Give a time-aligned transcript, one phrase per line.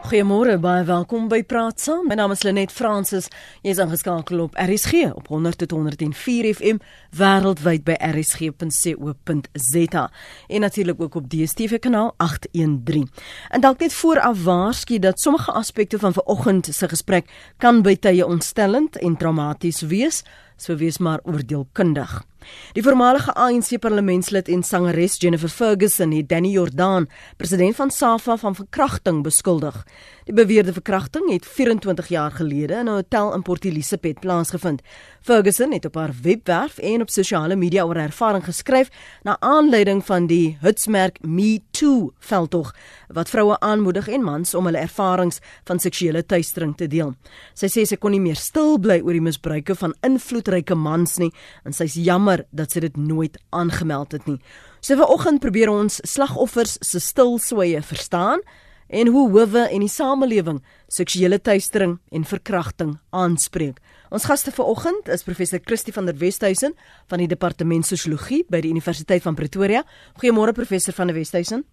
[0.00, 2.06] Goeiemôre, baie welkom by Praat Saam.
[2.08, 3.26] My naam is Lenet Fransis.
[3.60, 6.80] Jy is aangeskakel op RSG op 100.104 FM
[7.20, 10.04] wêreldwyd by rsg.co.za
[10.48, 13.10] en natuurlik ook op DStv kanaal 813.
[13.52, 18.24] En dalk net vooraf waarsku dat sommige aspekte van vanoggend se gesprek kan by tye
[18.26, 20.24] ontstellend en traumaties wees,
[20.56, 22.29] so wees maar oordeelkundig.
[22.72, 28.54] Die voormalige ANC parlementslid en sangeres Jennifer Ferguson het Danny Jordaan, president van SAFA van
[28.54, 29.84] verkrachting beskuldig.
[30.24, 34.82] Die beweerde verkrachting het 24 jaar gelede in 'n hotel in Port Elizabeth plaasgevind.
[35.20, 38.88] Ferguson het op haar webwerf en op sosiale media oor haar ervaring geskryf
[39.22, 42.74] na aanleiding van die hitsmerk Me Too veldtog
[43.08, 47.14] wat vroue aanmoedig en mans om hulle ervarings van seksuele teistering te deel.
[47.54, 51.32] Sy sê sy kon nie meer stil bly oor die misbruike van invloedryke mans nie
[51.64, 51.98] en sy is
[52.30, 54.38] jammer dat sy dit nooit aangemeld het nie.
[54.80, 58.40] So vanoggend probeer ons slagoffers se stil sweye verstaan
[58.88, 63.78] en hoe howe en die samelewing seksuele teistering en verkrachting aanspreek.
[64.10, 66.74] Ons gaste vanoggend is professor Christie van der Westhuizen
[67.08, 69.84] van die departement sosiologie by die Universiteit van Pretoria.
[70.18, 71.64] Goeiemôre professor van der Westhuizen.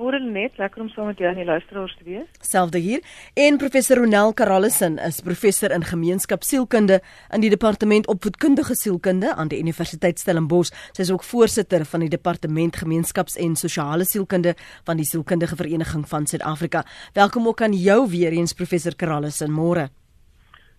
[0.00, 2.28] Môre net, lekker om saam met jou en die luisteraars te wees.
[2.40, 3.02] Selfde hier.
[3.36, 7.02] En professor Ronel Karallison is professor in gemeenskapsielkunde
[7.36, 10.72] in die departement opvoedkundige sielkunde aan die Universiteit Stellenbosch.
[10.96, 14.54] Sy is ook voorsitter van die departement gemeenskaps- en sosiale sielkunde
[14.88, 16.86] van die sielkundige vereniging van Suid-Afrika.
[17.12, 19.52] Welkom ook aan jou weer eens professor Karallison.
[19.52, 19.90] Môre.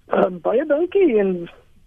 [0.10, 1.36] Uh, baie dankie en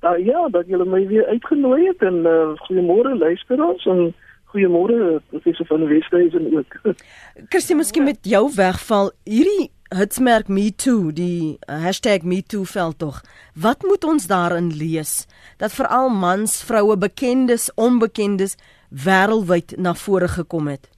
[0.06, 4.14] uh, ja, dat julle my weer uitgenooi het en uh, goeiemôre luisteraars en
[4.54, 6.74] Goeiemôre professor van Westhuizen ook.
[7.50, 13.20] Kirsty, miskien met jou wegval hierdie hitsmerk me too, die uh, #metoo veld tog.
[13.54, 15.26] Wat moet ons daarin lees
[15.58, 18.56] dat veral mans, vroue, bekendes, onbekendes
[18.90, 20.88] wêreldwyd na vore gekom het?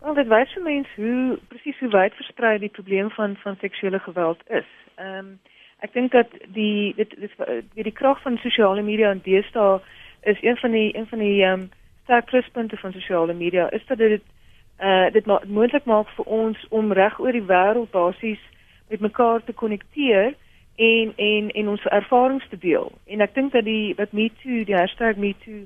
[0.00, 3.98] Wel, dit wys vir mense hoe presies hoe wyd versprei die probleem van van seksuele
[3.98, 4.68] geweld is.
[4.96, 5.38] Ehm um,
[5.84, 7.32] ek dink dat die dit dit
[7.74, 9.82] die, die krag van sosiale media en deesdae
[10.22, 11.68] is een van die een van die ehm um,
[12.06, 14.22] sterk pluspunte van sosiale media is dat dit
[14.80, 18.42] uh dit ma moontlik maak vir ons om reg oor die wêreld basies
[18.88, 20.34] met mekaar te konnekteer
[20.76, 22.92] en en en ons ervarings te deel.
[23.06, 25.64] En ek dink dat die wat me too die hashtag me too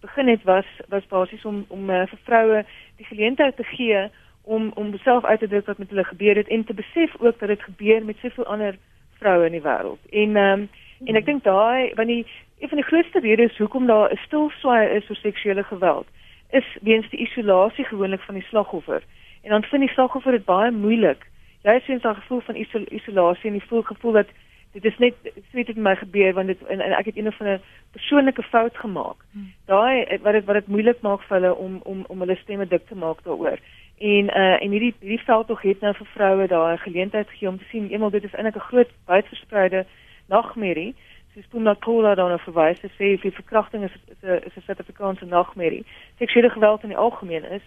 [0.00, 2.60] begin het was was basies om om uh, vir vroue
[2.96, 4.04] die geleentheid te gee
[4.42, 7.38] om om self uit te druk wat met hulle gebeur het en te besef ook
[7.38, 8.78] dat dit gebeur met soveel ander
[9.18, 10.00] vroue in die wêreld.
[10.10, 10.68] En ehm um,
[11.08, 12.26] en ek dink daai want die
[12.60, 16.06] Een van die grootste redes hoekom daar 'n stilswaai is vir seksuele geweld,
[16.50, 19.02] is weens die isolasie gewoonlik van die slagoffer.
[19.42, 21.26] En dan vind die slagoffer dit baie moeilik.
[21.62, 24.26] Jy sien 'n gevoel van isol isolasie en die voel gevoel dat
[24.72, 25.14] dit is net
[25.50, 27.60] sweet het met my gebeur want dit en, en ek het een of 'n
[27.90, 29.16] persoonlike fout gemaak.
[29.32, 29.52] Hmm.
[29.64, 32.86] Daai wat dit wat dit moeilik maak vir hulle om om om hulle stemme dik
[32.86, 33.58] te maak daaroor.
[33.98, 37.64] En uh en hierdie hierdie veldtog het nou vir vroue daai geleentheid gegee om te
[37.70, 39.86] sien eenmal dit is eintlik 'n groot uitverspreide
[40.26, 40.94] nagmerrie
[41.34, 45.84] soos Pumla Kola dan verwys, sê vir verkrachting is is 'n is 'n Suid-Afrikaanse nagmerrie.
[46.18, 47.62] Seksuele geweld in die algemeen is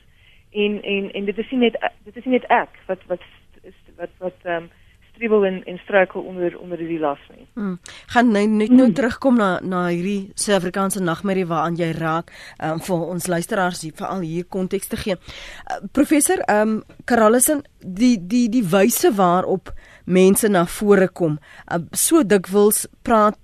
[0.52, 3.22] en en en dit is nie net dit is nie net ek wat wat
[3.64, 4.70] is wat wat ehm um,
[5.14, 7.48] stribbel en en struikel onder onder die las nie.
[7.54, 7.80] Hmm.
[8.06, 8.94] Gaan nou net nou hmm.
[8.94, 12.32] terugkom na na hierdie Suid-Afrikaanse nagmerrie waaraan jy raak
[12.64, 15.16] um, vir ons luisteraars hier veral hier konteks te gee.
[15.16, 19.74] Uh, professor ehm um, Karallison die die die wyse waarop
[20.06, 21.40] mense na vore kom.
[21.72, 23.38] Uh, so dikwels praat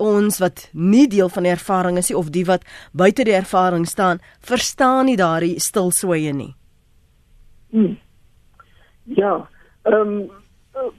[0.00, 3.86] ons wat nie deel van die ervaring is nie of die wat buite die ervaring
[3.86, 6.54] staan, verstaan nie daardie stilswye nie.
[7.70, 7.98] Hmm.
[9.04, 9.48] Ja,
[9.82, 10.30] ehm um,
[10.74, 10.90] uh,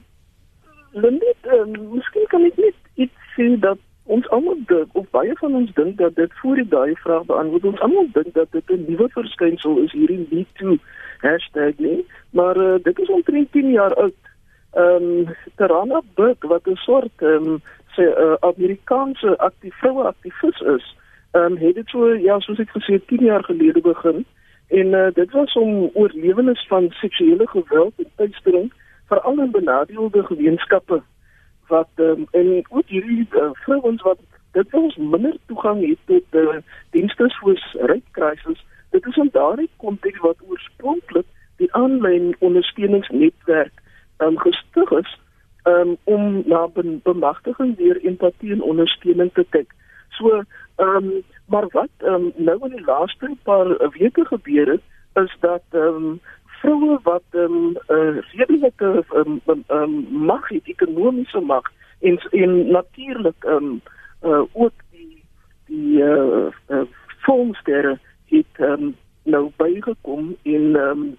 [0.94, 3.79] Lindy, um, miskien kan ek net iets sê dat
[4.11, 7.69] ons almal dink of baie van ons dink dat dit voor die daai vraag beantwoord.
[7.69, 10.78] Ons almal dink dat dit 'n nuwe verskynsel is hierdie me too
[11.22, 14.19] hashtag nie, maar uh, dit is omtrent 10 jaar oud.
[14.73, 17.61] Ehm um, Tarana Burke wat 'n soort ehm um,
[17.96, 20.85] sy uh, Amerikaanse aktief vroue aktivis is,
[21.31, 24.25] ehm um, het dit so ja, soos ek gesê 10 jaar gelede begin.
[24.68, 28.72] En uh, dit was om oorlewendes van seksuele geweld en teistering
[29.07, 31.02] veral in benadeelde gemeenskappe
[31.67, 34.20] wat ehm um, en ook hierdie uh, vrouens wat
[34.52, 36.55] dit ons minder toegang het tot uh,
[36.96, 38.66] dienste soos rykkrisis
[38.96, 41.28] dit is in daardie konteks wat oorspronklik
[41.64, 43.76] die aanlyn ondersteuningsnetwerk
[44.17, 45.11] ehm um, gestig is
[45.63, 46.67] um, om na
[47.03, 49.73] bemagtiging deur empatie en ondersteuning te kyk.
[50.09, 50.43] So,
[50.75, 54.81] ehm um, maar wat ehm um, nou in die laaste paar weke gebeur het,
[55.23, 56.19] is dat ehm um,
[56.61, 62.72] vroue wat ehm um, uh, redelike ehm um, um, mag het, ekonomiese mag en en
[62.72, 63.81] natuurlik ehm um,
[64.23, 65.23] uh, ook die
[65.66, 66.81] die eh uh, uh,
[67.25, 71.17] fondsterre het ehm um, nou bygekom en ehm um,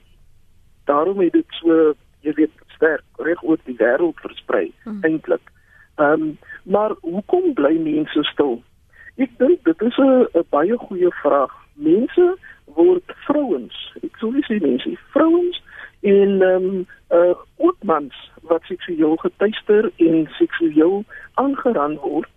[0.84, 5.02] daarom het dit so jy weet wêreld versprei hmm.
[5.08, 5.52] eintlik.
[5.96, 8.62] Ehm um, maar hoekom bly mense stil?
[9.16, 11.52] Ek dink dit is 'n baie goeie vraag.
[11.74, 13.76] Mense word vrouens.
[14.02, 15.62] Ek sou sê mense, vrouens
[16.02, 22.30] en ehm um, uh ook mans wat seksueel getuister en seksueel aangeraan word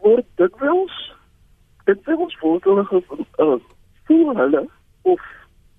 [0.00, 1.14] word dikwels
[1.84, 3.02] dit word word hulle
[3.38, 3.58] uh,
[4.04, 4.62] voel hulle
[5.02, 5.24] of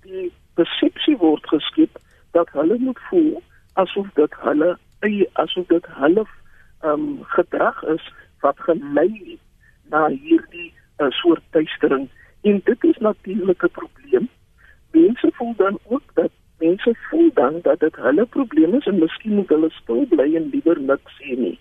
[0.04, 3.42] die persepsie word geskep dat hulle moet voel
[3.74, 4.78] asof dit hulle
[5.34, 6.26] asof dit hulle
[6.84, 9.38] um, gedrag is wat gelei
[9.90, 12.10] na hierdie uh, soort tuistering
[12.42, 14.30] en dit is natuurlik 'n probleem.
[14.92, 19.36] Mense voel dan ook dat mense voel dan dat dit hulle probleem is en miskien
[19.36, 21.60] moet hulle stil bly en liewer niks sê nie.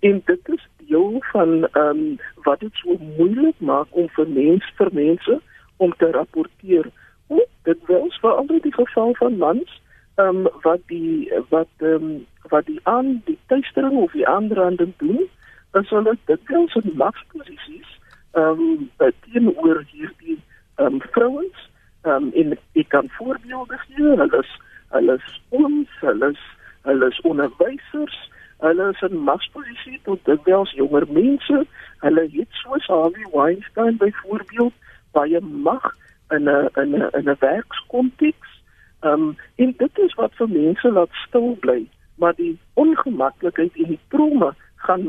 [0.00, 4.72] En dit is deel van ehm um, wat dit so moeilik maak om vir mense
[4.74, 5.40] vir mense
[5.76, 6.90] om te rapporteer.
[7.26, 9.80] Ook dit wels vir al die geval van mans
[10.18, 14.64] ehm um, wat die wat ehm um, wat die aan die tuistering of die ander
[14.64, 15.28] aan doen
[15.72, 17.90] is hulle dikwels in magsposisies
[18.32, 20.38] ehm um, teenoor hierdie
[20.76, 21.68] ehm um, vrouens
[22.02, 24.52] ehm um, en ek kan voorbeelde gee hulle is
[24.96, 26.42] hulle is ons hulle is
[26.90, 28.18] hulle is onderwysers
[28.66, 31.64] hulle is in magsposisie tot dikwels jonger mense
[32.04, 34.74] hulle het soos Harvey Weinstein byvoorbeeld
[35.12, 35.92] baie mag
[36.34, 38.57] in 'n in 'n in 'n werkskonteks
[39.00, 41.86] ehm um, en dit is wat vir mense laat stil bly
[42.18, 44.52] maar die ongemaklikheid en die trauma
[44.86, 45.06] gaan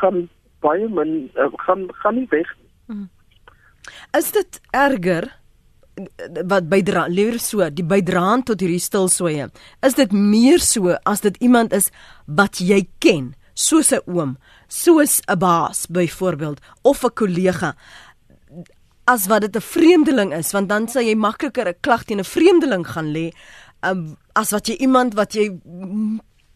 [0.00, 0.26] gaan
[0.64, 2.48] baie min uh, gaan gaan nie weg.
[2.88, 3.08] Hmm.
[4.16, 5.28] Is dit erger
[6.48, 9.50] wat bydra lewer so die bydraan tot hierdie stilsoeye?
[9.84, 11.90] Is dit meer so as dit iemand is
[12.26, 14.36] wat jy ken, soos 'n oom,
[14.68, 17.76] soos 'n baas byvoorbeeld of 'n kollega?
[19.04, 22.24] As wat dit 'n vreemdeling is want dan sal jy makliker 'n klag teen 'n
[22.24, 23.30] vreemdeling gaan lê
[23.82, 25.60] um, as wat jy iemand wat jy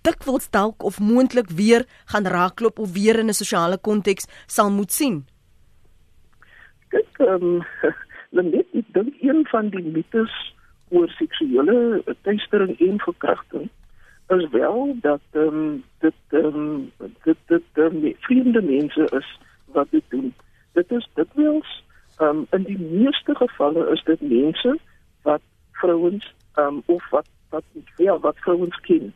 [0.02, 4.92] dikwels dalk of moontlik weer gaan raakloop of weer in 'n sosiale konteks sal moet
[4.92, 5.26] sien.
[6.88, 7.60] Kyk, ehm
[8.38, 10.54] um, net ek dink een van die mites
[10.88, 13.68] oor seksuele teistering en verkrachting
[14.28, 16.92] is wel dat ehm um, dit ehm um,
[17.24, 19.38] dit dit um, vreemde mense is
[19.72, 20.34] wat dit doen.
[20.72, 21.88] Dit is dit wels ehm
[22.20, 24.79] um, in die meeste gevalle is dit mense
[25.23, 25.43] wat
[25.73, 27.65] vrouens ehm um, of wat wat
[27.97, 29.15] ja, wat vrouens ken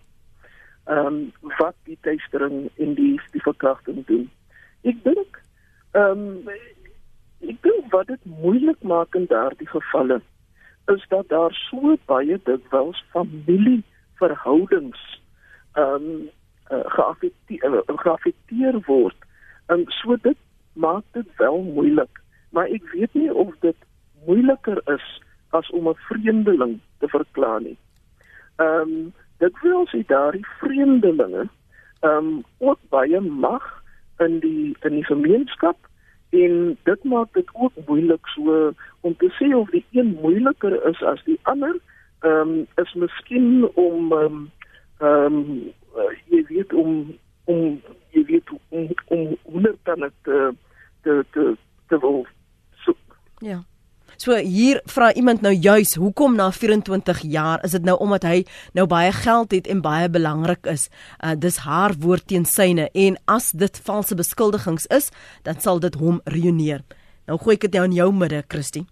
[0.84, 4.30] ehm um, wat die teistering en die die verkrachting doen.
[4.82, 5.42] Ek dink
[5.92, 6.48] ehm um,
[7.42, 10.20] ek dink wat dit moeilik maak in daardie gevalle
[10.90, 15.20] is dat daar so baie dikwels familieverhoudings
[15.72, 16.28] ehm um,
[16.70, 19.16] uh, geaffekteer uh, geaffekteer word.
[19.66, 20.36] En so dit
[20.72, 22.21] maak dit wel moeilik,
[22.52, 23.76] maar ek weet nie of dit
[24.26, 25.06] moeiliker is
[25.50, 27.78] as om 'n vreemdeling te verklaar nie.
[28.56, 31.48] Ehm um, dit wil sê daardie vreemdelinge
[32.00, 33.82] ehm um, ook baie mag
[34.18, 35.76] in die in die gemeenskap
[36.30, 41.02] en dit maak dit ook moeilik so om te sê of die een moeiliker is
[41.02, 41.76] as die ander
[42.20, 44.50] ehm um, is miskien om ehm um,
[44.98, 45.72] ehm um,
[46.30, 50.54] jy weet om om jy weet om om onder dan te
[51.02, 51.56] te te
[51.88, 52.26] te wil
[53.42, 53.60] ja
[54.22, 58.44] So hier vra iemand nou juis hoekom na 24 jaar is dit nou omdat hy
[58.76, 60.88] nou baie geld het en baie belangrik is.
[61.18, 65.10] Uh dis haar woord teen syne en as dit valse beskuldigings is,
[65.42, 66.84] dan sal dit hom reüneer.
[67.26, 68.84] Nou gooi ek dit nou in jou midde, Christie.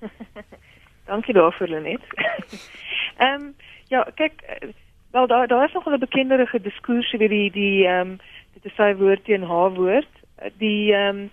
[1.10, 2.04] Dankie daarvoor, Lenet.
[3.24, 3.54] Ehm um,
[3.88, 4.42] ja, kyk
[5.12, 8.18] wel daar daar is nog 'n bekendere diskurs oor die die ehm um,
[8.54, 10.12] dit is sy woord teen haar woord.
[10.58, 11.30] Die ehm um,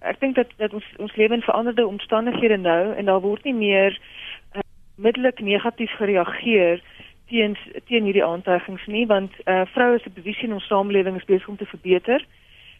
[0.00, 3.54] ek dink dat dat ons ons lewe in veranderde omstandighede nou en daar word nie
[3.54, 3.98] meer
[4.54, 4.62] uh,
[4.94, 6.82] middelik negatief gereageer
[7.28, 11.48] teen teen hierdie aantuigings nie want uh, vroue se posisie in ons samelewing is besig
[11.48, 12.26] om te verbeter.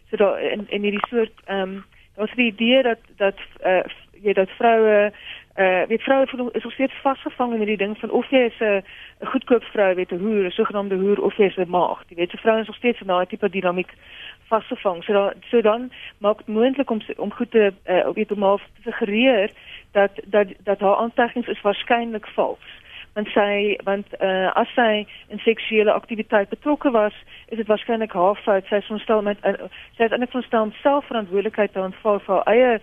[0.09, 1.85] So daar in in hierdie soort ehm um,
[2.15, 3.83] daar's die idee dat dat uh,
[4.21, 5.11] jy dat vroue
[5.59, 8.83] uh weet vroue is nog steeds vasgevang in hierdie ding van of jy is 'n
[9.31, 12.09] goedkoop vrou weet 'n hoer, 'n sogenaamde hoer of jy is 'n maagd.
[12.09, 13.91] Jy weet, so vroue is nog steeds in daai tipe dinamiek
[14.49, 15.03] vasgevang.
[15.03, 18.81] So dan so dan maak moontlik om om goed te uh, weet om half te
[18.81, 19.51] suggereer
[19.91, 22.67] dat dat dat haar aantekens is waarskynlik vals.
[23.13, 27.13] Want sy want uh, as sy in seksuele aktiwiteit betrokke was,
[27.47, 28.65] is dit waarskynlik haar fout.
[28.69, 29.53] Sy is verstel met uh,
[29.97, 32.79] sy het eintlik verstel om selfverantwoordelikheid te aanvaar vir haar eie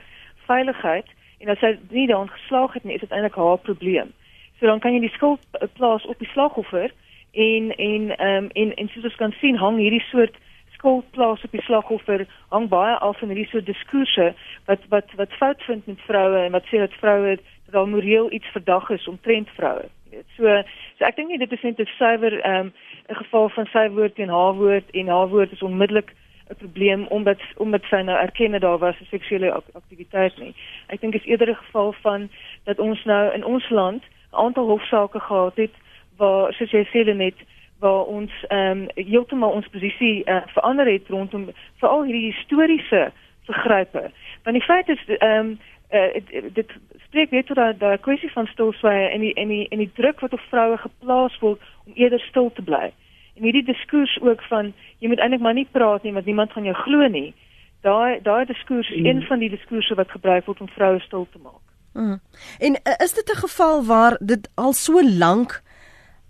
[0.46, 4.12] veiligheid en as sy nie daarin geslaag het nie, is dit eintlik haar probleem.
[4.58, 5.42] So dan kan jy die skuld
[5.76, 6.92] plaas op die slagoffer
[7.36, 10.36] en en ehm um, en en soos ons kan sien hang hierdie soort
[10.76, 14.32] skuld plaas op die slagoffer hang baie af van hierdie soort diskurse
[14.70, 18.32] wat wat wat fout vind met vroue en wat sê dat vroue dat al moreel
[18.32, 19.88] iets verdag is omtrent vroue.
[20.10, 20.28] Jy het.
[20.36, 20.60] So
[20.98, 22.72] so ek dink nie dit is net 'n suiwer ehm um,
[23.08, 26.12] 'n geval van sy woord teen haar woord en haar woord is onmiddellik
[26.50, 30.54] 'n probleem omdat omdat sy nou erken dat daar was 'n seksuele aktiwiteit nie.
[30.86, 32.28] Ek dink is eerder 'n geval van
[32.64, 35.74] dat ons nou in ons land 'n aantal hofsaake gehad het
[36.16, 37.34] waar soos jy sê net
[37.78, 43.12] waar ons ehm um, heeltemal ons posisie uh, verander het rondom veral hierdie historiese
[43.44, 44.10] vergrype.
[44.42, 45.58] Want die feit is ehm um,
[45.92, 46.70] uh, dit
[47.06, 50.20] spreek weer tot daai daai kwessie van stilswye en die en die en die druk
[50.20, 52.92] wat op vroue geplaas word om eerder stil te bly.
[53.36, 56.64] En hierdie diskurs ook van jy moet eintlik maar nie praat nie want niemand gaan
[56.64, 57.34] jou glo nie.
[57.84, 59.06] Daai daai diskurs is mm.
[59.06, 61.62] een van die diskurse wat gebruik word om vroue stil te maak.
[61.92, 62.20] Mm.
[62.58, 65.62] En uh, is dit 'n geval waar dit al so lank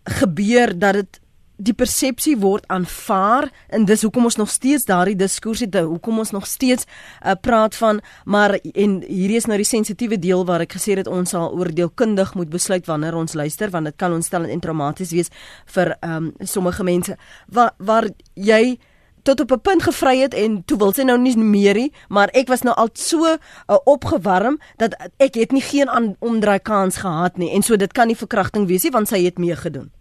[0.05, 1.21] gebeur dat dit
[1.57, 6.31] die persepsie word aanvaar en dis hoekom ons nog steeds daardie diskurs het hoekom ons
[6.31, 6.85] nog steeds
[7.25, 11.09] uh, praat van maar en hierdie is nou die sensitiewe deel waar ek gesê het
[11.09, 15.33] ons sal oordeelkundig moet besluit wanneer ons luister want dit kan ontstel en traumaties wees
[15.73, 17.17] vir um, sommige mense.
[17.49, 18.79] Waar waar jy
[19.27, 22.29] tot op 'n punt gevry het en toe wil sy nou nie meer nie maar
[22.33, 23.39] ek was nou al so uh,
[23.85, 25.89] opgewarm dat ek het nie geen
[26.21, 27.51] omdraai kans gehad nie.
[27.51, 29.96] En so dit kan nie verkrachting wees nie want sy het mee gedoen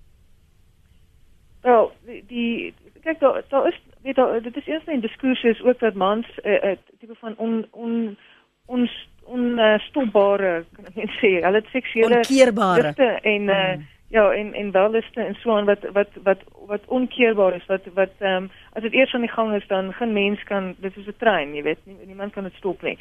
[1.66, 5.64] Wel, die, die kyk daar daar is weet daar dit is eers 'n diskurs is
[5.64, 8.18] ook dat mans 'n uh, uh, tipe van on on
[8.66, 13.88] ons onstopbare uh, kan ek net sê, hulle het seksuele onkeerbare en uh, mm.
[14.08, 18.14] ja, en en welliste en so aan wat wat wat wat onkeerbaar is wat wat
[18.20, 21.08] ehm um, as dit eers aan die gang is dan geen mens kan dit is
[21.08, 22.98] 'n trein, jy weet, nie, niemand kan dit stop nie.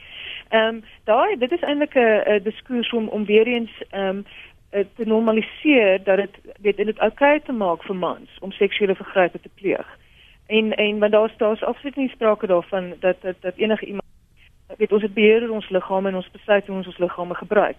[0.49, 4.54] Ehm um, daai dit is eintlik 'n diskurs om om weer eens ehm um, Eh,
[4.75, 9.51] te normaliseer dat dit weet dit oukei te maak vir mans om seksuele vergrype te
[9.55, 9.87] pleeg.
[10.47, 14.05] En en want daar's daar's absoluut nie sprake daarvan dat dat dat enige iemand
[14.77, 17.77] weet ons het beheer oor ons liggame en ons besluit hoe ons ons liggame gebruik.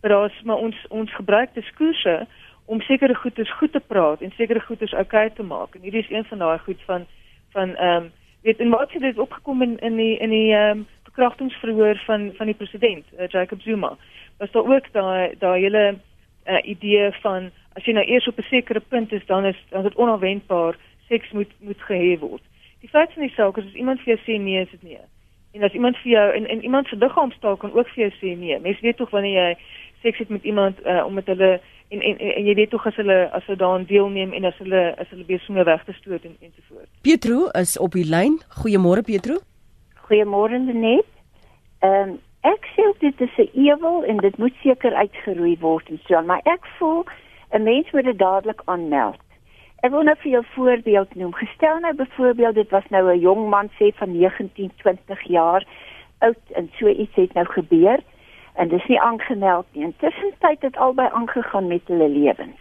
[0.00, 2.26] Maar daar's maar ons ons gebruik diskurse
[2.64, 5.74] om sekere goedes goed te praat en sekere goedes oukei te maak.
[5.74, 7.06] En hierdie is een van daai goed van
[7.50, 8.10] van ehm um,
[8.42, 12.32] weet en wat het dit opgekom in in die in die ehm um, verkrachtingsverhoor van
[12.34, 13.96] van die president uh, Jacob Zuma.
[14.38, 15.98] Was daar ook daai daai hele
[16.48, 19.84] uh, idee van as jy nou eers op 'n sekere punt is dan is dan
[19.84, 20.76] is dit onverwendbaar
[21.08, 22.42] seks moet moet gehê word.
[22.80, 25.04] Die feit van die saak is as iemand vir jou sê nee, is dit nee.
[25.52, 28.38] En as iemand vir jou en en iemand se liggaamstaal kan ook vir jou sê
[28.38, 28.60] nee.
[28.60, 29.56] Mense weet tog wanneer jy
[30.02, 32.96] seks het met iemand uh, om met hulle en, en en jy weet tog as
[32.96, 36.36] hulle as hulle daaraan deelneem en as hulle as hulle besig weg te stoot en
[36.40, 36.90] ensovoorts.
[37.02, 38.40] Pietro is op die lyn.
[38.60, 39.40] Goeiemôre Pietro.
[40.06, 41.06] Goeiemôre Net.
[41.80, 46.00] Ehm um, ek sê dit is 'n ewel en dit moet seker uitgeroei word en
[46.06, 47.04] so, maar ek voel
[47.52, 49.20] 'n mens moet dit dadelik aanmeld.
[49.80, 51.34] Ek wil nou vir jou voorbeeld noem.
[51.34, 55.64] Gestel nou byvoorbeeld dit was nou 'n jong man sê van 19, 20 jaar
[56.18, 57.98] oud en so iets het nou gebeur
[58.54, 59.84] en dis nie aangemeld nie.
[59.84, 62.58] Intussen tyd het albei aangegaan met hulle lewens.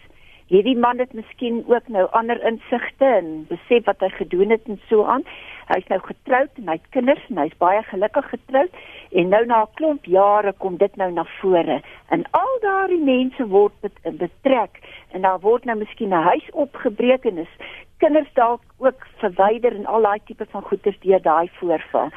[0.48, 4.80] Hierdie man het miskien ook nou ander insigte en besef wat hy gedoen het en
[4.88, 5.26] so aan.
[5.68, 8.78] Hy's nou getroud en hy het kinders en hy's baie gelukkig getroud.
[9.12, 11.82] En nou na 'n klomp jare kom dit nou na vore.
[12.10, 14.80] En al daardie mense word betrek.
[15.12, 17.54] En daar word nou miskien 'n huis opgebreek en is
[17.98, 22.10] kinders dalk ook verwyder en al daai tipe van goeders deur daai voorval.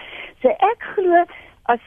[0.42, 1.24] So ek glo
[1.62, 1.80] as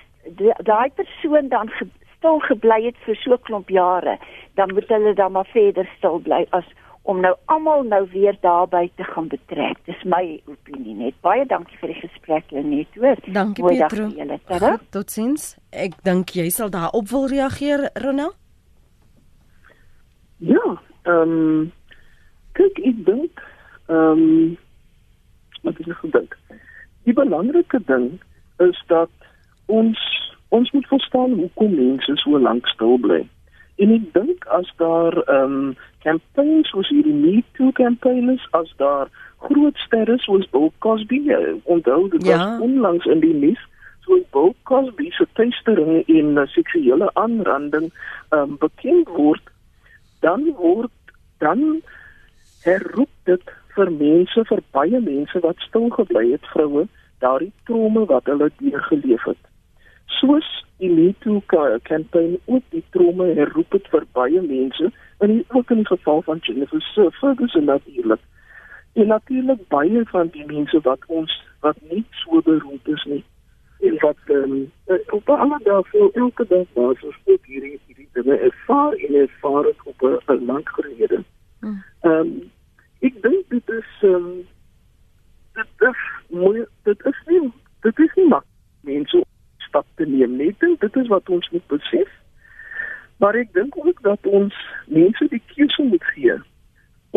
[0.63, 1.71] daai persoon dan
[2.17, 4.17] stil gebly het vir so klomp jare,
[4.55, 6.65] dan moet hulle dan maar verder stil bly as
[7.03, 9.77] om nou almal nou weer daarby te gaan betrek.
[9.85, 11.15] Dis my opinie net.
[11.21, 13.19] Baie dankie vir die gesprek net hoor.
[13.35, 14.77] Dankie Pietro.
[14.95, 15.53] Totsiens.
[15.71, 18.31] Ek dink jy sal daarop wil reageer, Ronel?
[20.37, 20.63] Ja,
[21.03, 21.71] ehm um,
[22.55, 23.43] kyk ek dink
[23.87, 24.57] ehm um,
[25.63, 26.37] wat is ek gedink?
[27.03, 28.09] Die belangrike ding
[28.63, 29.11] is dat
[29.67, 29.99] ons
[30.53, 33.23] ons moet verstaan hoekom mense so lank stil bly.
[33.81, 38.73] En ek dink as daar ehm um, campaigns soos hierdie Me Too campaign is, as
[38.77, 42.37] daar groot sterre soos Bill Cosby, uh, onthou dit ja.
[42.37, 43.61] was onlangs in die nuus,
[44.05, 47.89] so Bill Cosby se teistering en uh, seksuele aanranding
[48.29, 49.49] ehm um, bekend word,
[50.19, 50.91] dan word
[51.39, 51.81] dan
[52.63, 56.85] herroep dit vir mense, vir baie mense wat stil gebly het, vroue,
[57.23, 59.41] daardie trome wat hulle deurgeleef het.
[60.19, 61.41] Soos die MeToo
[61.83, 66.39] campaign ook die trome herroep het vir baie mense en ook in die geval van
[66.41, 68.19] Jennifer Ferguson natuurlik.
[68.93, 73.23] En natuurlik baie van die mense wat ons wat nie so beroep is nie
[73.83, 74.69] en wat ehm um,
[75.09, 79.63] op alle dae vir elke dag was ons ook hierdie hierdie dinge ervaar en ervaar
[79.63, 81.23] het op 'n lang gelede.
[81.59, 81.83] Hmm.
[82.01, 82.51] Ehm um,
[82.99, 84.47] ek dink dit is ehm um,
[85.53, 87.51] dit is mooi dit is nie
[87.81, 88.51] dit is nie maklik
[88.81, 89.23] mense
[89.73, 90.51] stap te neem nie.
[90.61, 92.09] Dink dit is wat ons moet besef.
[93.17, 94.53] Maar ek dink ook dat ons
[94.85, 96.35] mense die keuse moet gee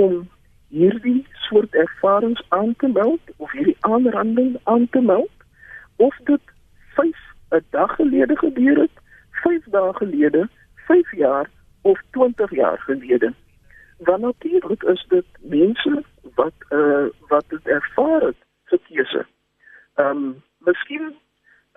[0.00, 0.24] om
[0.72, 5.44] hierdie soort ervarings aan te meld of hierdie aanranding aan te meld
[5.96, 6.54] of dit
[6.96, 7.20] 5
[7.50, 8.96] 'n dag gelede gebeur het,
[9.44, 10.48] 5 dae gelede,
[10.88, 11.50] 5 jaar
[11.82, 13.32] of 20 jaar gelede.
[13.98, 16.02] Want natuurlik is dit mense
[16.34, 19.26] wat uh wat dit ervaar het se keuse.
[19.94, 21.14] Ehm um, miskien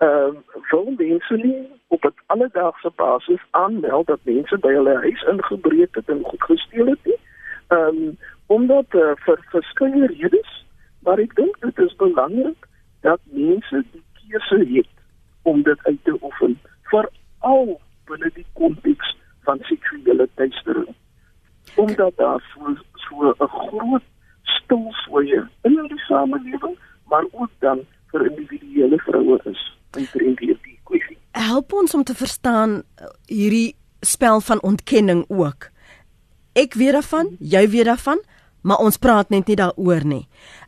[0.00, 5.22] ehm uh, wil mense nie op 'n alledaagse basis aanmeld dat mense by hulle huis
[5.22, 7.18] ingebreek het en goed gesteel het nie.
[7.66, 10.64] Ehm um, omdat uh, vir verskeie redes,
[10.98, 12.66] maar ek dink dit is belangrik
[13.00, 14.94] dat mense die keuse het
[15.42, 20.94] om dit uit te oefen veral binne die konteks van seksuele teistering.
[21.76, 24.06] Omdat daar so so 'n groot
[24.42, 31.16] stilswye in die samelewing, maar ook dan vir individuele vroue is omtrent hierdie kwessie.
[31.36, 35.70] Help ons om te verstaan uh, hierdie spel van ontkenning ook.
[36.58, 38.20] Ek weet daarvan, jy weet daarvan,
[38.66, 40.24] maar ons praat net nie daaroor nie.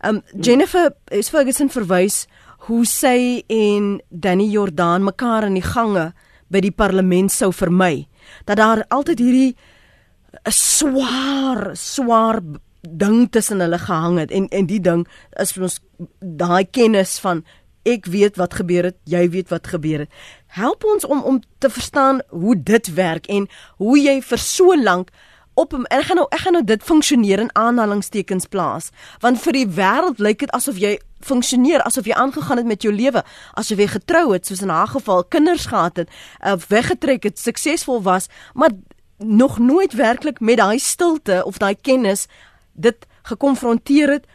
[0.07, 2.26] Um Jennifer is Ferguson verwys
[2.69, 6.12] hoe sy en Danny Jordan mekaar in die gange
[6.52, 8.07] by die parlement sou vermy.
[8.47, 12.41] Dat daar altyd hierdie 'n uh, swaar, swaar
[12.83, 15.07] ding tussen hulle gehang het en en die ding
[15.38, 15.81] is vir ons
[16.19, 17.45] daai kennis van
[17.89, 20.11] ek weet wat gebeur het, jy weet wat gebeur het.
[20.47, 25.11] Help ons om om te verstaan hoe dit werk en hoe jy vir so lank
[25.55, 28.89] op en ek gaan nou ek gaan nou dit funksioneer in aanhalingstekens plaas
[29.21, 32.93] want vir die wêreld lyk dit asof jy funksioneer asof jy aangegaan het met jou
[32.95, 33.21] lewe
[33.61, 36.09] asof jy getrou het soos in haar geval kinders gehad het
[36.41, 38.73] uh, weggetrek het suksesvol was maar
[39.19, 42.27] nog nooit werklik met daai stilte of daai kennis
[42.73, 44.27] dit gekonfronteer het,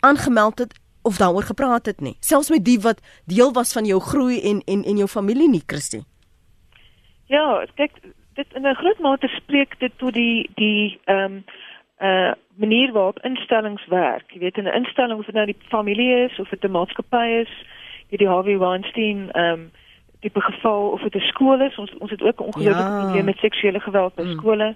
[0.00, 2.16] aangemeld het of daaroor gepraat het nie.
[2.20, 5.62] Selfs met die wat deel was van jou groei en en en jou familie nie,
[5.66, 6.04] Christie.
[7.26, 7.90] Ja, kyk,
[8.34, 11.44] dit in 'n groot mate spreek dit tot die die ehm um,
[12.00, 14.32] uh manier waarop instellings werk.
[14.32, 17.26] Jy weet in 'n instelling of dit nou die familie is of dit 'n maatskappy
[17.40, 17.52] is,
[18.08, 19.70] hierdie Harvey Weinstein ehm um,
[20.22, 21.78] tipe geval of dit 'n skool is.
[21.78, 23.00] Ons ons het ook 'n ongelukkige ja.
[23.02, 24.32] probleem met seksuele geweld by mm.
[24.32, 24.74] skole.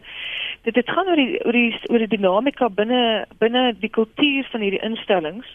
[0.62, 4.60] Dit dit gaan oor die oor die oor die dinamika binne binne die kultuur van
[4.60, 5.46] hierdie instellings.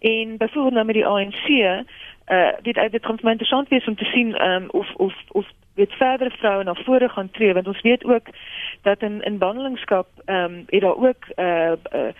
[0.00, 1.80] En byvoorbeeld nou met die ANC, uh
[2.24, 5.46] eh, dit dit kan vir my interessant wees om te sien um, of of of
[5.74, 8.26] weet verder vroue na vore gaan tree want ons weet ook
[8.82, 12.12] dat in in bandelingskap ehm um, het daar ook uh, uh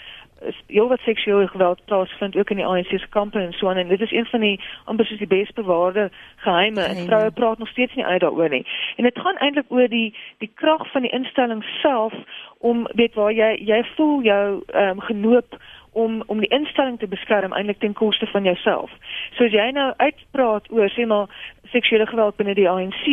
[0.67, 3.89] heel wat seksuele geweld plaasvind ook in die ANC se kampe en so aan en
[3.89, 7.69] dit is een van die amper soos die bes bewaarde geheime en vroue praat nog
[7.69, 8.67] steeds nie uit daaroor nie.
[8.97, 12.13] En dit gaan eintlik oor die die krag van die instelling self
[12.59, 15.59] om weet waar jy jy voel jou ehm um, genoop
[15.93, 18.91] om om die instelling te beskerm eintlik ten koste van jouself.
[19.37, 21.33] So as jy nou uitpraat oor sê maar
[21.73, 23.05] seksuele geweld binne die ANC,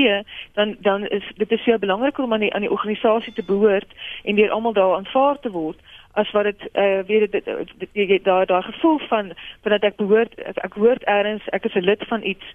[0.54, 3.96] dan dan is dit is baie belangrik om aan die aan die organisasie te behoort
[4.24, 5.80] en deur almal daar aanvaar te word
[6.14, 10.58] as wat dit uh, weet dit jy daar daar gevoel van dat ek behoort ek,
[10.58, 12.46] ek hoort eers ek is 'n lid van iets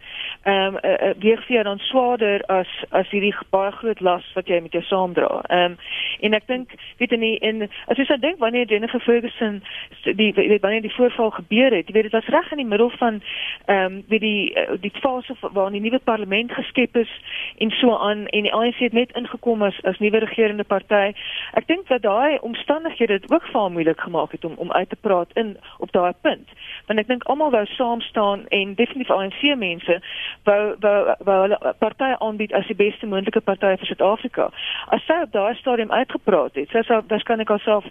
[0.42, 4.47] ehm um, uh, weeg vir jou dan swaarder as as hierdie baie groot las wat
[4.47, 5.42] jy met jou saamdra.
[5.49, 5.77] Ehm um,
[6.21, 9.62] en ek dink weet in die, in as jy sou dink wanneer Jennifer Ferguson
[10.05, 12.90] die weet wanneer die voorval gebeur het, jy weet dit was reg in die middel
[12.90, 13.23] van
[13.66, 17.11] ehm um, weet die die fase waar die nuwe parlement geskep is
[17.59, 21.12] en so aan en die ANC het net ingekom as as nuwe regerende party.
[21.53, 24.97] Ek dink dat daai omstandighede dit ook haar moeilik gemaak het om om uit te
[24.97, 26.49] praat in op daai punt.
[26.87, 30.01] Want ek dink almal wou saam staan en definitief ANC mense
[30.45, 34.51] wou wou wou hulle partye aanbied as die beste moontlike party vir Suid-Afrika.
[34.89, 37.85] As sy op daai stadium uitgepraat het, sy sou waarskynlik haarself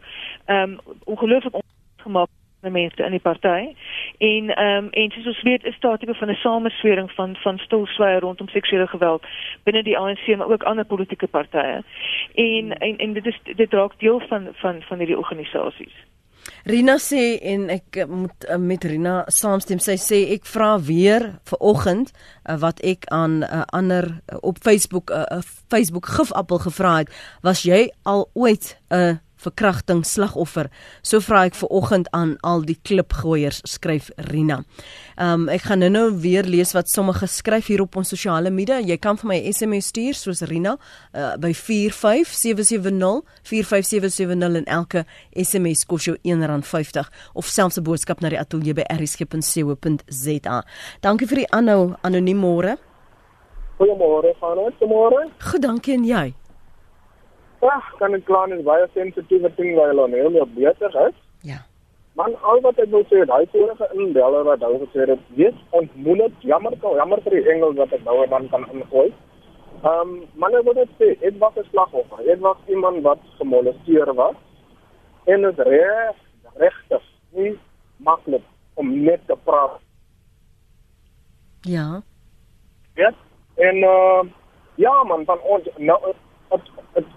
[0.46, 1.63] ehm um, ongelooflik
[2.04, 2.30] gemaak
[2.67, 3.73] die mense in die party.
[4.17, 7.58] En ehm um, en soos ons weet is daar tipe van 'n sameswering van van
[7.58, 9.25] stilswye rondom seksuele geweld
[9.63, 11.84] binne die ANC maar ook ander politieke partye.
[12.36, 15.95] En en en dit is dit raak deel van van van hierdie organisasies.
[16.67, 19.80] Rina sê en ek eh, moet uh, met Rina saamstem.
[19.84, 24.60] Sy sê ek vra weer vir oggend uh, wat ek aan uh, ander uh, op
[24.63, 27.10] Facebook 'n uh, Facebook gifappel gevra het,
[27.41, 30.69] was jy al ooit 'n uh, verkrachting slagoffer.
[31.02, 34.63] So vra ek ver oggend aan al die klipgooiers, skryf Rina.
[35.21, 38.80] Um ek gaan nou-nou weer lees wat sommige skryf hier op ons sosiale media.
[38.80, 45.86] Jy kan vir my SMS stuur soos Rina uh, by 45770 45770 en elke SMS
[45.86, 50.63] kos jou R1.50 of selfs 'n boodskap na die ateljee by rsg.co.za.
[51.02, 52.78] Dankie vir die aanhou anoniem môre.
[53.78, 54.34] Goeiemôre,
[54.80, 55.30] dit môre?
[55.39, 56.34] Goed, dankie en jy.
[57.62, 61.15] Ja, kan ek klaan is baie sensitiewe ding waar hulle nou meer beter is.
[61.41, 61.62] Ja.
[62.17, 66.34] Man, al wat ek wil sê, daai vorige inbeller wat hulle gesê het, wees ontmoedig,
[66.41, 69.10] jammer, jammer vir die engel wat ek nou dan kan ingooi.
[69.84, 72.24] Ehm um, maar ek wil net sê, dit was 'n slagoffer.
[72.26, 74.36] Dit was iemand wat gemolesteer was.
[75.26, 76.15] En dit reg
[76.58, 77.54] regtig nie
[77.98, 78.43] maklik
[78.74, 79.80] om net te praat.
[81.62, 82.02] Ja.
[82.96, 83.13] Ja.
[83.56, 84.22] En uh,
[84.76, 86.13] ja man, van ons nou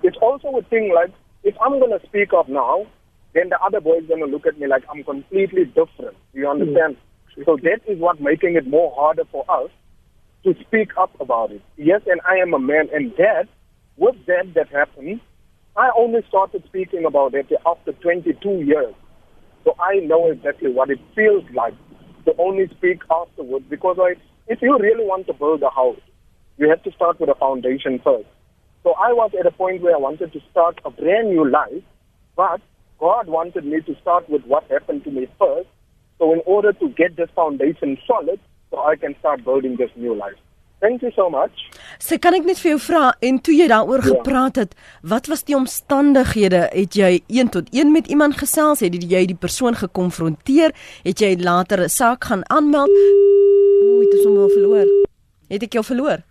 [0.02, 2.86] it's also a thing like if I'm going to speak up now,
[3.34, 6.16] then the other boy is going to look at me like I'm completely different.
[6.32, 6.96] Do you understand?
[7.38, 7.44] Mm.
[7.44, 9.70] So that is what making it more harder for us
[10.44, 11.62] to speak up about it.
[11.76, 13.46] Yes, and I am a man, and that,
[13.96, 15.20] with that that happened,
[15.76, 18.94] I only started speaking about it after 22 years.
[19.64, 21.74] So I know exactly what it feels like
[22.24, 24.14] to only speak afterwards because I,
[24.48, 26.00] if you really want to build a house,
[26.56, 28.26] you have to start with a foundation first.
[28.82, 31.84] So I was at a point where I wanted to start a brand new life,
[32.36, 32.60] but
[32.98, 35.68] God wanted me to start with what happened to me first.
[36.18, 38.40] So in order to get this foundation solid,
[38.70, 40.38] so I can start building this new life.
[40.80, 41.52] Thank you so much.
[42.00, 44.14] Sê kan ek net vir jou vra en toe jy daaroor ja.
[44.14, 44.72] gepraat het,
[45.04, 46.62] wat was die omstandighede?
[46.72, 48.80] Het jy een tot een met iemand gesels?
[48.80, 50.72] Het jy die persoon gekonfronteer?
[51.04, 52.88] Het jy later 'n saak gaan aanmeld?
[52.88, 54.88] Ooh, dit is hom verloor.
[55.48, 56.24] Het ek jou verloor?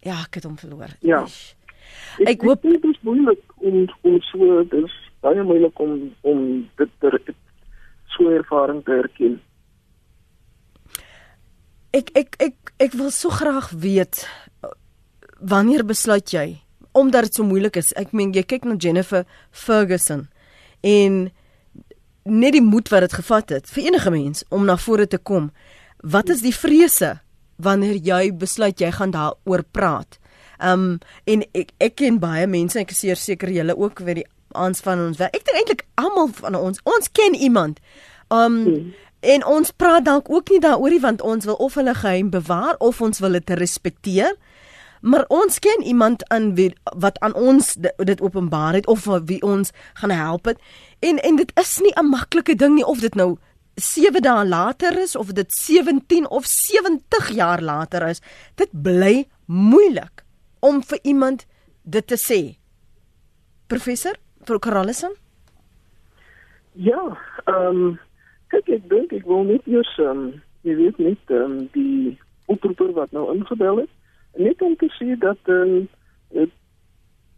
[0.00, 0.96] Ja, ek het hom verloor.
[1.04, 1.20] Ja.
[1.20, 1.28] Ek,
[2.26, 6.42] ek hoop dit is moeilik om om so dis baie moeilik om om
[6.80, 7.18] dit ter
[8.16, 9.38] so ervaring te erken
[11.92, 14.26] ek ek ek ek wil so graag weet
[15.40, 16.60] wanneer besluit jy
[16.92, 17.92] omdat dit so moeilik is.
[17.98, 20.26] Ek meen jy kyk na Jennifer Ferguson
[20.86, 21.28] en
[22.24, 25.50] net die moed wat dit gevat het vir enige mens om na vore te kom.
[26.02, 27.18] Wat is die vrese
[27.60, 30.19] wanneer jy besluit jy gaan daaroor praat?
[30.62, 34.80] Um en ek ek ken baie mense, ek is seker julle ook weet die aans
[34.80, 35.34] van ons werk.
[35.34, 37.80] Ek dink eintlik almal van ons, ons ken iemand.
[38.28, 38.92] Um hmm.
[39.20, 42.78] En ons praat dalk ook nie daaroor nie want ons wil of hulle geheim bewaar
[42.78, 44.32] of ons wil dit respekteer.
[45.00, 49.72] Maar ons ken iemand aan wie wat aan ons dit openbaar het of wie ons
[50.00, 50.58] gaan help het.
[51.00, 53.36] En en dit is nie 'n maklike ding nie of dit nou
[53.74, 58.20] 7 dae later is of dit 17 of 70 jaar later is.
[58.54, 60.19] Dit bly moeilik
[60.60, 61.46] om vir iemand
[61.82, 62.40] dit te sê.
[63.66, 64.14] Professor,
[64.46, 65.12] vir Karalison?
[66.72, 67.98] Ja, ehm um
[68.50, 70.22] Kyk, ek dink ek wil net eers ehm um,
[70.66, 72.18] jy weet net ehm um, die
[72.50, 73.92] oproeper wat nou ingebel het,
[74.34, 75.76] net om te sê dat ehm
[76.42, 76.50] um,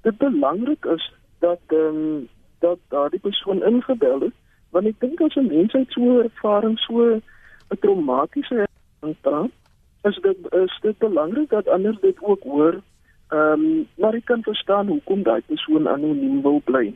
[0.07, 1.05] dit belangrik is
[1.45, 2.23] dat ehm um,
[2.65, 4.37] dat daardie persoon ingebel het,
[4.73, 9.53] want ek dink as 'n mens uit so 'n ervaring so 'n traumatiese ervaring praat,
[10.09, 12.81] is dit is dit belangrik dat ander dit ook hoor.
[13.33, 16.91] Ehm um, maar ek kan verstaan hoekom daai persoon anoniem wil bly.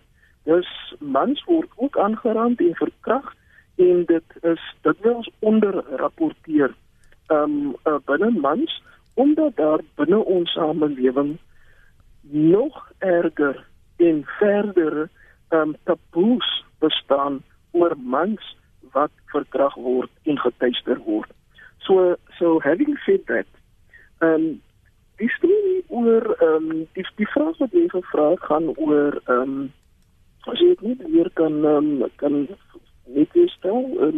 [0.45, 0.69] Dus
[1.01, 3.37] mans word ook aangerand en verkragt
[3.77, 6.75] en dit is dit wels onderrapporteer
[7.27, 8.83] ehm um, uh, binne mans
[9.15, 11.39] omdat daar binne ons samelewing
[12.21, 13.65] nog erger
[13.97, 15.09] en verder
[15.49, 18.57] ehm um, taboes bestaan oor mans
[18.93, 21.33] wat verkrag word en getuister word.
[21.79, 23.49] So so having said that
[24.19, 24.63] ehm um,
[25.21, 29.43] die storie oor ehm um, die die vraag wat jy gevra het gaan oor ehm
[29.43, 29.73] um,
[30.47, 32.47] as jy dit nie weer kan um, kan
[33.07, 34.11] net stel uh,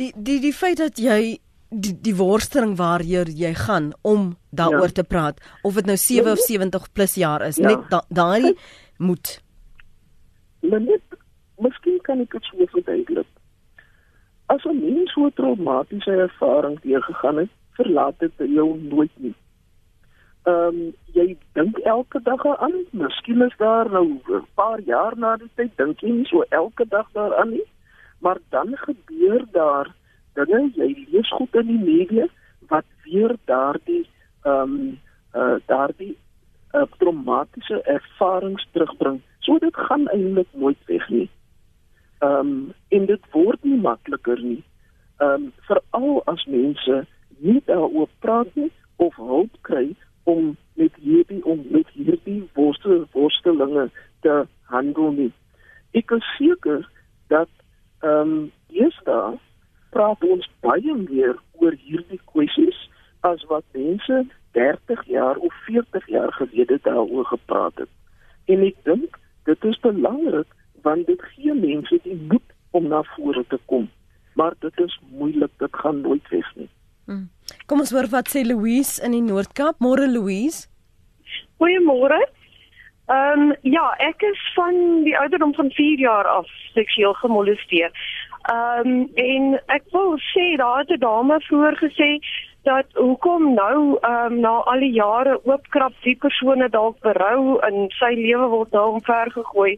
[0.00, 1.38] die die die feit dat jy
[1.72, 4.96] die die worsteling waar jy jy gaan om daaroor ja.
[5.00, 7.68] te praat of dit nou 7 ja, of 70 plus jaar is ja.
[7.68, 8.54] net da, daai
[8.98, 9.40] moet.
[10.60, 11.02] Net
[11.58, 13.28] miskien kan ek dit so verduidelik.
[14.46, 19.34] As 'n mens so 'n traumatiese ervaring deurgegaan het verlaat dit jou nooit nie
[20.42, 25.36] ehm um, jy dink elke dag aan miskien is daar nou 'n paar jaar na
[25.36, 27.66] die tyd dink jy nie so elke dag daaraan nie?
[28.18, 29.94] Maar dan gebeur daar
[30.34, 32.26] dinge jy lees goed in die media
[32.68, 34.06] wat weer daardie
[34.44, 34.98] ehm um,
[35.34, 36.16] uh daardie
[36.72, 39.20] uh, traumatiese ervarings terugbring.
[39.38, 41.30] So dit gaan eintlik nooit weg nie.
[42.18, 44.64] Ehm um, en dit word nie makliker nie.
[45.18, 47.06] Ehm um, veral as mense
[47.38, 53.88] nie daaroor praat nie of hulp kry om met hierdie om met hierdie worstel worstelinge
[54.20, 54.42] te
[54.74, 55.32] handel nie
[55.92, 56.88] ek is seker
[57.28, 57.48] dat
[58.02, 59.40] Ehm um, eerstens
[59.94, 62.78] praat ons baie meer oor hierdie kwessies
[63.20, 64.16] as wat mense
[64.58, 67.92] 30 jaar of 40 jaar gelede daaroor gepraat het.
[68.50, 70.50] En ek dink dit is belangrik
[70.88, 73.86] want dit gee mense die moed om na vore te kom.
[74.34, 76.68] Maar dit is moeilik, dit gaan nooit weg nie.
[77.06, 77.30] Hmm.
[77.66, 79.80] Kom ons hoor wat sê Louise in die Noord-Kaap.
[79.80, 80.68] Môre Louise.
[81.58, 82.20] Goeiemôre.
[83.10, 87.90] Ehm um, ja, ek is van die ouderdom van 4 jaar af seksueel gemolesteer.
[88.50, 92.10] Ehm um, en ek wil sê daar het 'n dame vroeër gesê
[92.62, 97.88] dat hoekom nou ehm um, na al die jare oopkrap die persone dalk berou en
[97.98, 99.76] sy lewe word nou omver gegooi.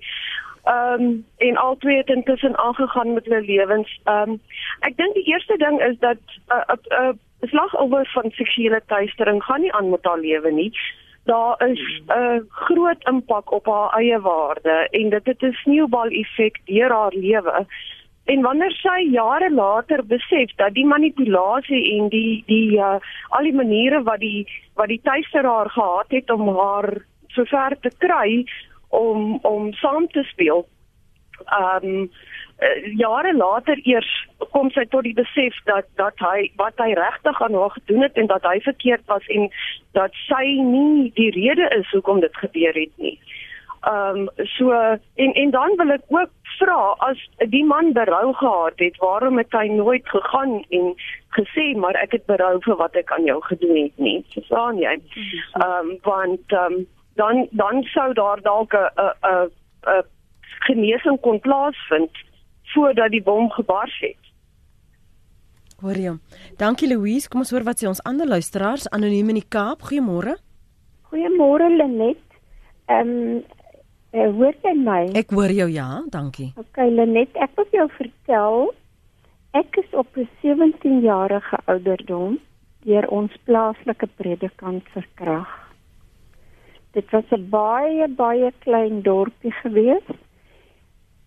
[0.64, 4.00] Ehm um, en albei het intussen aangegaan met hulle lewens.
[4.05, 4.40] Ehm um,
[4.81, 7.14] ek dink die eerste ding is dat 'n uh, 'n uh, uh,
[7.48, 10.72] slagoffer van seksuele teistering gaan nie aan met haar lewe nie.
[11.24, 16.09] Daar is 'n uh, groot impak op haar eie waarde en dit het 'n sneeubal
[16.09, 17.66] effek deur haar lewe.
[18.24, 22.96] En wanneer sy jare later besef dat die manipulasie en die die uh,
[23.29, 27.90] al die maniere wat die wat die tuister haar gehad het om haar sover te
[27.98, 28.46] kry
[28.94, 30.66] om om saam te speel.
[31.59, 32.11] Um
[32.96, 34.11] jare later eers
[34.52, 38.20] kom sy tot die besef dat dat hy wat hy regtig aan haar gedoen het
[38.20, 39.48] en dat hy verkeerd was en
[39.98, 43.18] dat sy nie die rede is hoekom dit gebeur het nie.
[43.85, 48.78] Ehm um, so en en dan wil ek ook vra as die man berou gehad
[48.78, 50.94] het, waarom het hy nooit gegaan en
[51.37, 54.24] gesê maar ek het berou vir wat ek aan jou gedoen het nie.
[54.33, 54.94] Verstaan jy?
[54.94, 58.88] Ehm um, want ehm um, dan dan sou daar dalk 'n
[59.22, 59.50] 'n
[59.87, 60.03] 'n
[60.66, 62.11] genesing kon plaasvind
[62.74, 64.22] voordat die bom gebars het.
[65.81, 66.12] Hoor jy?
[66.57, 69.83] Dankie Louise, kom ons hoor wat sê ons ander luisteraars anoniem in die Kaap.
[69.83, 70.37] Goeiemôre.
[71.11, 72.24] Goeiemôre Lenet.
[72.87, 73.44] Ehm um,
[74.12, 75.03] uh, hoor jy my?
[75.12, 76.53] Ek hoor jou ja, dankie.
[76.57, 78.74] Okay Lenet, ek wil jou vertel
[79.55, 82.38] ek is op 'n 17 jarige ouderdom
[82.85, 85.63] deur ons plaaslike predikant verkragt.
[86.94, 90.09] Dit was 'n baie baie klein dorpie gewees.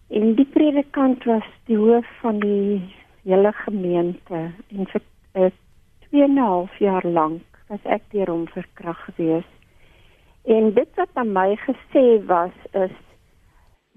[0.10, 2.82] En die predikant was die hoof van die
[3.24, 5.02] hele gemeente en vir
[5.34, 9.50] 2 uh, en 'n half jaar lank was ek deur hom verkrag gewees.
[10.46, 12.96] En dit wat aan my gesê was is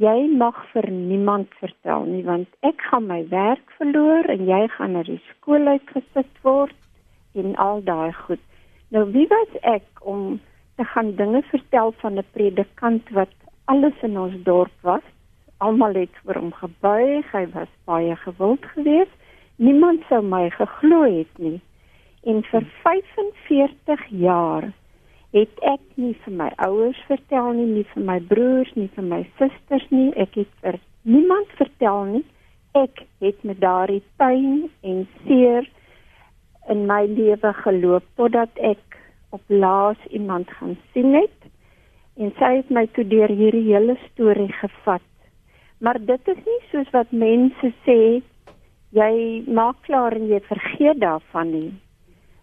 [0.02, 4.92] jy mag vir niemand vertel nie want ek gaan my werk verloor en jy gaan
[4.92, 6.78] na die skool uitgesit word
[7.34, 8.42] en al daai goed.
[8.88, 10.40] Nou wie was ek om
[10.80, 13.32] te gaan dinge vertel van 'n predikant wat
[13.64, 15.06] alles in ons dorp was.
[15.56, 19.16] Almal het vir hom gebuig, hy was baie gewild geweest.
[19.56, 21.60] Niemand sou my geglo het nie.
[22.24, 24.72] En vir 45 jaar
[25.32, 29.22] het ek nie vir my ouers vertel nie, nie vir my broers, nie vir my
[29.38, 30.12] susters nie.
[30.16, 32.24] Ek het vir niemand vertel nie.
[32.72, 35.68] Ek het met daardie pyn en seer
[36.68, 38.89] in my lewe geloop totdat ek
[39.30, 41.48] op laas iemand gaan sien het
[42.20, 45.06] en sy het my toe deur hierdie hele storie gevat.
[45.80, 48.00] Maar dit is nie soos wat mense sê
[48.96, 49.14] jy
[49.46, 51.70] maak klaar en jy vergeet daarvan nie.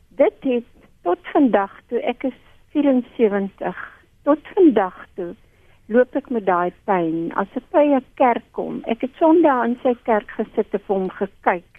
[0.10, 0.70] Dit het
[1.04, 2.40] tot vandag toe ek is
[2.74, 3.84] 74
[4.28, 5.34] tot vandag toe
[5.88, 8.82] loop ek met daai pyn as ek by 'n kerk kom.
[8.88, 11.70] Ek het Sondag aan sy kerk gesit en vir hom gekyk.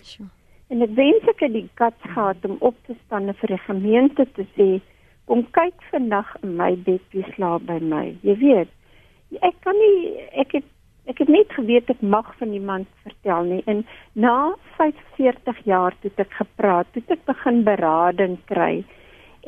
[0.71, 3.64] En ek wens ek het die guts gehad om op te staan en vir die
[3.66, 4.81] gemeente te sê
[5.28, 8.06] kom kyk vandag in my bed wie slaap by my.
[8.24, 8.70] Jy weet,
[9.44, 10.74] ek kan nie ek het
[11.08, 13.78] ek het net geweet ek mag van iemand vertel nie en
[14.12, 18.84] na 45 jaar toe ek gepraat, toe ek begin berading kry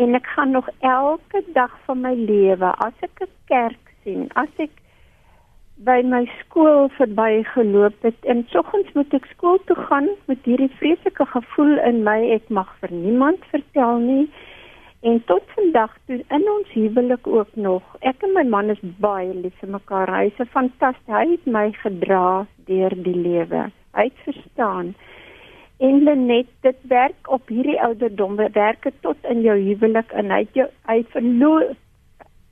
[0.00, 4.48] en ek gaan nog elke dag van my lewe as ek 'n kerk sien, as
[4.56, 4.72] ek
[5.84, 10.72] by my skool verby geloop het en soggens moet ek skool toe gaan met hierdie
[10.80, 14.26] vreeslike gevoel in my ek mag vir niemand vertel nie
[15.00, 17.84] En tot vandag toe in ons huwelik ook nog.
[18.04, 20.10] Ek en my man is baie lief vir mekaar.
[20.12, 21.14] Hy is 'n fantasties.
[21.14, 23.70] Hy het my gedra deur die lewe.
[23.96, 24.94] Hy het verstaan.
[25.78, 30.46] En Lenet, dit werk op hierdie ouderdom, werk dit tot in jou huwelik en hy
[30.52, 31.64] jou hy verloor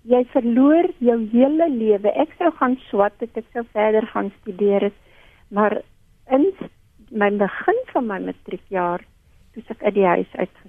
[0.03, 2.09] jy verloor jou hele lewe.
[2.09, 4.99] Ek sou gaan swat het ek sou verder gaan studeer het.
[5.49, 5.83] Maar
[6.31, 6.53] in
[7.11, 9.05] my begin van my matriekjaar,
[9.53, 10.68] toe ek uit die huis uitgeskop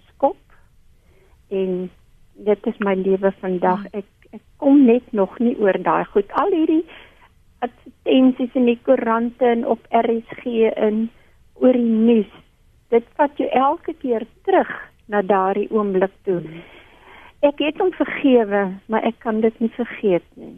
[1.49, 1.89] en
[2.33, 3.85] dit is my lewe vandag.
[3.93, 6.29] Ek ek kom net nog nie oor daai goed.
[6.37, 6.83] Al hierdie
[7.65, 11.07] advertensies in die koerante en op RSG in
[11.59, 12.31] oor die nuus.
[12.93, 14.69] Dit vat jou elke keer terug
[15.09, 16.39] na daardie oomblik toe.
[16.45, 16.61] Hmm.
[17.39, 20.57] Ek het hom vergewe, maar ek kan dit nie vergeet nie.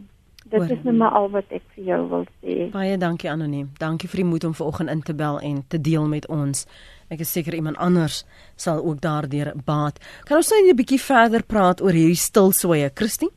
[0.52, 2.56] Dit is net maar al wat ek vir jou wil sê.
[2.74, 3.70] Baie dankie anoniem.
[3.80, 6.66] Dankie vir die moed om vanoggend in te bel en te deel met ons.
[7.12, 8.24] Ek is seker iemand anders
[8.56, 10.00] sal ook daardeur baat.
[10.24, 13.30] Kan ons net 'n bietjie verder praat oor hierdie stilswye, Christie?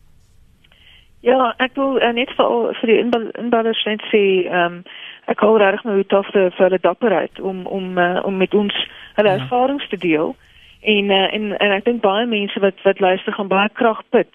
[1.20, 2.46] Ja, ek wil uh, net vir
[2.80, 3.00] vir die
[3.42, 4.84] inballers net sê, ehm um,
[5.26, 8.74] ek hou regtig nou tof vir hulle dapperheid om om uh, om met ons
[9.16, 9.40] hulle ja.
[9.40, 10.36] ervarings te deel.
[10.82, 14.30] En uh, en en ek dink baie mense wat wat luister gaan baie krag put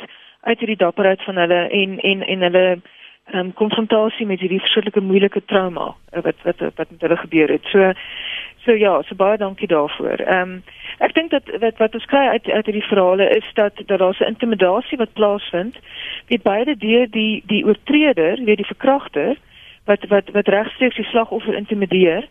[0.50, 2.82] uit hierdie dapperheid van hulle en en en hulle
[3.32, 7.66] ehm um, konfrontasie met hierdie verskillike moeilike trauma wat wat wat met hulle gebeur het.
[7.72, 7.94] So
[8.66, 10.20] So ja, so baie dankie daarvoor.
[10.20, 10.64] Ehm um,
[11.00, 14.18] ek dink dat wat wat ons kry uit uit hierdie verhale is dat dat daar
[14.20, 15.78] 'n intimidasie wat plaasvind.
[16.28, 19.38] Wie beide deur die die oortreder, weet die verkragter
[19.90, 22.28] wat wat wat regstreeks die slagoffer intimideer.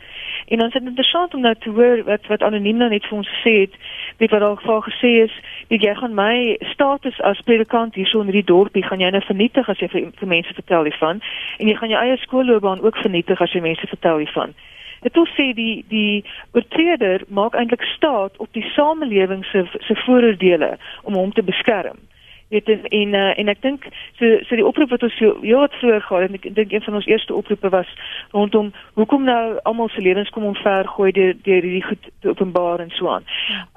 [0.46, 3.30] En is dit interessant om nou te hoor wat wat anoniem nou net vir ons
[3.34, 3.74] gesê het,
[4.22, 5.34] weet wat al geval gesê is,
[5.68, 9.22] weet jy gaan my status as predikant hier so in hierdie dorpie gaan jy nou
[9.26, 11.22] vernietig as jy vir, vir mense vertel hiervan
[11.58, 14.54] en jy gaan jou eie skoolloopbaan ook vernietig as jy mense vertel hiervan.
[15.02, 20.76] Dit wil sê die die oortreder maak eintlik staat op die samelewing se se vooroordele
[21.02, 21.98] om hom te beskerm
[22.48, 23.86] weet en en, uh, en ek dink
[24.18, 26.84] so so die oproep wat ons so ja wat vroeër gehad het ek dink een
[26.86, 27.90] van ons eerste oproepe was
[28.30, 32.80] rondom hoekom nou almal se lewens kom omver gooi deur deur hierdie goed te openbaar
[32.80, 33.24] en so aan.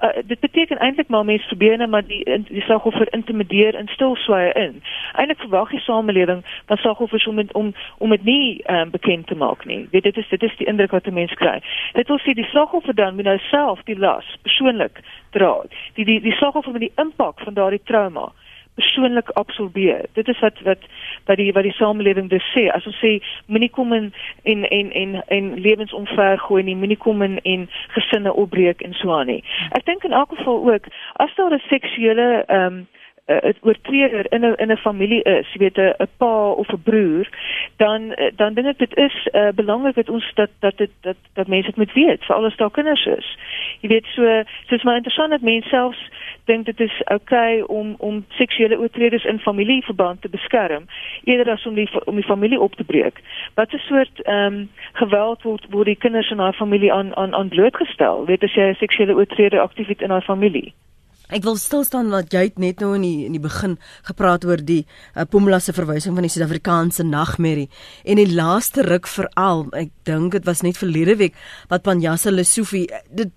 [0.00, 4.52] Uh, dit beteken eintlik maar mense probeer net maar die die slagoffer intimideer en stilswaai
[4.52, 4.80] in.
[5.12, 9.64] Eintlik verwag die samelewing van slagoffers om om om dit nie um, bekend te maak
[9.64, 9.88] nie.
[9.90, 11.60] Weet dit is dit is die indruk wat 'n mens kry.
[11.92, 15.62] Dit wil sê die slagoffer dan moet nou self die las persoonlik dra.
[15.94, 18.32] Die die die slagoffer met die impak van daardie trauma
[18.74, 20.04] persoonlik absorbeer.
[20.12, 20.78] Dit is wat wat
[21.24, 22.68] wat die wat die samelewing dus sê.
[22.72, 26.96] As ons sê moenie kom in en en en en lewens omver gooi nie, moenie
[26.96, 29.44] kom in en gesinne opbreek en so aan nie.
[29.70, 32.86] Ek dink in elk geval ook as daar 'n seksuele ehm um,
[33.26, 37.28] 'n oortreder in 'n in 'n familie is, jy weet 'n pa of 'n broer,
[37.76, 41.46] dan dan dink ek dit is uh, belangrik dat ons dat dat dit dat dat
[41.46, 43.38] mense dit moet weet, veral as daar kinders is.
[43.80, 46.10] Jy weet so, soos my interessant dat mense selfs
[46.44, 50.86] dink dit is oukei okay om om seksuele oortreders in familieverband te beskerm
[51.24, 53.20] eerder as om die om die familie op te breek.
[53.54, 57.34] Wat 'n soort ehm um, geweld word word die kinders in haar familie aan aan
[57.34, 58.26] aan blootgestel?
[58.26, 60.72] Weet as jy 'n seksuele oortreder aktief het in haar familie?
[61.32, 64.60] Ek wil stil staan wat jy net nou in die in die begin gepraat oor
[64.60, 64.82] die
[65.16, 67.70] uh, Pumla se verwysing van die Suid-Afrikaanse nagmerrie.
[68.04, 71.38] En die laaste ruk veral ek dink dit was net verlede week
[71.72, 73.32] wat Panjasa Lesofie dit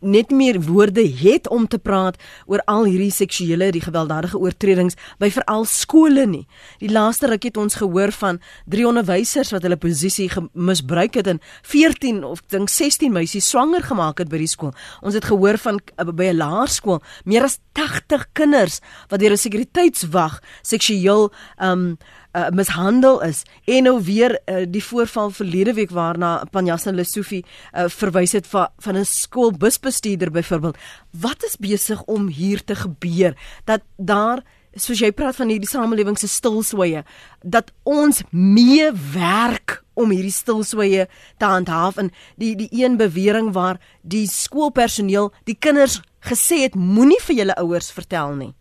[0.00, 5.30] net meer woorde het om te praat oor al hierdie seksuele die gewelddadige oortredings by
[5.32, 6.44] veral skole nie.
[6.82, 11.40] Die laaste ruk het ons gehoor van drie onderwysers wat hulle posisie misbruik het en
[11.62, 14.74] 14 of dink 16 meisies swanger gemaak het by die skool.
[15.02, 19.36] Ons het gehoor van uh, by 'n laerskool meer as 80 kinders wat deur 'n
[19.36, 21.96] sekuriteitswag seksueel um
[22.32, 27.88] uh, mishandel is en nou weer uh, die voorval verlede week waarna Panjasa Lesofie uh,
[27.88, 30.78] verwys het van van 'n skoolbusbestuurder byvoorbeeld.
[31.10, 34.42] Wat is besig om hier te gebeur dat daar
[34.74, 37.04] soos jy praat van hierdie samelewing se stilswye
[37.42, 41.96] dat ons mee werk om hierdie stilswye te handhaaf?
[41.96, 47.54] En die die een bewering waar die skoolpersoneel die kinders gesê het moenie vir julle
[47.54, 48.54] ouers vertel nie.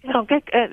[0.00, 0.70] Ja, kyk, uh,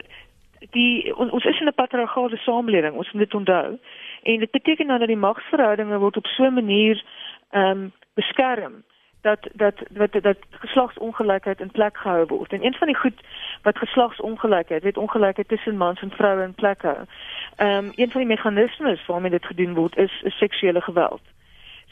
[0.69, 3.79] die on, ons is in 'n patriargale samelewing, ons moet dit onthou.
[4.23, 7.03] En dit beteken nou dat die magsverhoudinge word op so 'n manier
[7.49, 8.83] ehm um, beskerm
[9.21, 12.51] dat dat wat dat, dat geslagsongelykheid in plek gehou word.
[12.51, 13.21] En een van die goed
[13.61, 16.97] wat geslagsongelykheid, weet ongelykheid tussen mans en vroue in plek hou.
[17.55, 21.21] Ehm um, een van die meganismes waarmee dit gedoen word is, is seksuele geweld.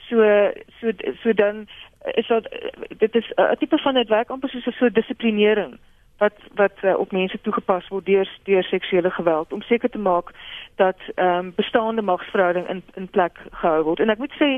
[0.09, 1.67] So so so dan
[2.13, 2.49] is dat
[2.97, 5.79] dit is 'n tipe van dit werk amper soos 'n soort dissiplinering
[6.17, 10.31] wat wat uh, op mense toegepas word deur deur seksuele geweld om seker te maak
[10.75, 13.99] dat ehm um, bestaande magsverhouding in in plek gehou word.
[13.99, 14.49] En ek moet sê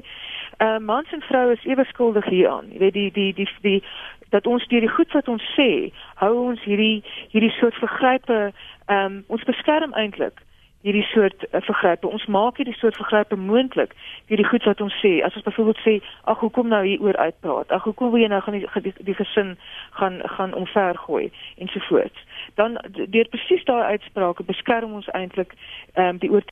[0.57, 2.65] ehm uh, mans en vroue is ewe skuldig hieraan.
[2.71, 3.83] Jy weet die die die die
[4.29, 8.51] dat ons deur die goed wat ons sê, hou ons hierdie hierdie soort vergrype
[8.85, 10.45] ehm um, ons beskerm eintlik
[10.85, 12.07] hierdie soort uh, vergrype.
[12.07, 13.95] Ons maak hierdie soort vergrype moontlik
[14.27, 15.17] deur die goed wat ons sê.
[15.25, 17.71] As ons byvoorbeeld sê, ag hoekom nou hier oor uitpraat?
[17.71, 19.55] Ag hoekom wil jy nou gaan die, die, die gesin
[19.99, 22.25] gaan gaan omvergooi ensovoorts.
[22.55, 25.55] Dan deur presies daai uitsprake beskerm ons eintlik
[25.93, 26.45] ehm um, die oor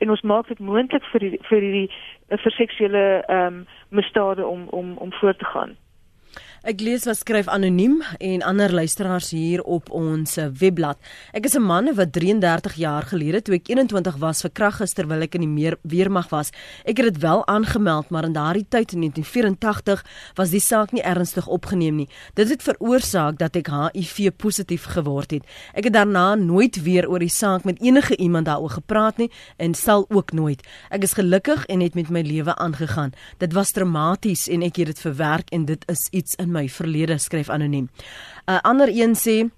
[0.00, 1.88] en ons maak dit moontlik vir die, vir die
[2.28, 5.76] vir seksuele ehm um, misdade om om om voort te gaan.
[6.66, 10.98] Ek lees wat skryf anoniem en ander luisteraars hier op ons webblad.
[11.30, 15.22] Ek is 'n man wat 33 jaar gelede toe ek 21 was verkragt is terwyl
[15.22, 16.50] ek in die meer, weermag was.
[16.84, 21.02] Ek het dit wel aangemeld, maar in daardie tyd in 1984 was die saak nie
[21.02, 22.08] ernstig opgeneem nie.
[22.34, 25.44] Dit het veroorsaak dat ek HIV positief geword het.
[25.72, 29.74] Ek het daarna nooit weer oor die saak met enige iemand daaroor gepraat nie en
[29.74, 30.66] sal ook nooit.
[30.90, 33.12] Ek is gelukkig en het met my lewe aangegaan.
[33.38, 37.20] Dit was traumaties en ek het dit verwerk en dit is iets in my verlede
[37.20, 37.88] skryf anoniem.
[38.46, 39.50] 'n uh, Ander een sê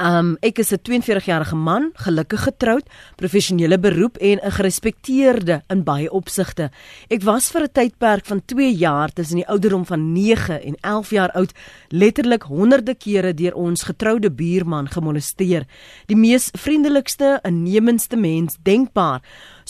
[0.00, 6.10] Um ek is 'n 42-jarige man, gelukkig getroud, professionele beroep en 'n gerespekteerde in baie
[6.10, 6.70] opsigte.
[7.08, 11.10] Ek was vir 'n tydperk van 2 jaar tussen die ouderdom van 9 en 11
[11.10, 11.52] jaar oud
[11.88, 15.66] letterlik honderde kere deur ons getroude buurman gemolesteer.
[16.06, 19.20] Die mees vriendelikste, innemendste mens denkbaar.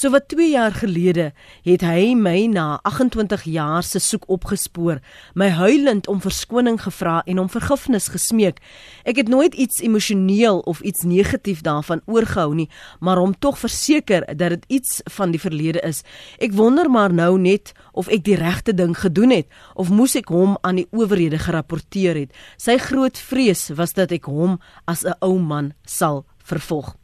[0.00, 1.26] So wat 2 jaar gelede
[1.60, 5.02] het hy my na 28 jaar se soek opgespoor,
[5.36, 8.62] my huilend om verskoning gevra en om vergifnis gesmeek.
[9.04, 12.70] Ek het nooit iets emosioneel of iets negatief daarvan oorgehou nie,
[13.04, 16.00] maar hom tog verseker dat dit iets van die verlede is.
[16.40, 20.32] Ek wonder maar nou net of ek die regte ding gedoen het of moes ek
[20.32, 22.32] hom aan die owerhede gerapporteer het.
[22.56, 24.56] Sy groot vrees was dat ek hom
[24.88, 26.96] as 'n ou man sal vervolg.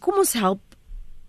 [0.00, 0.65] Kom ons help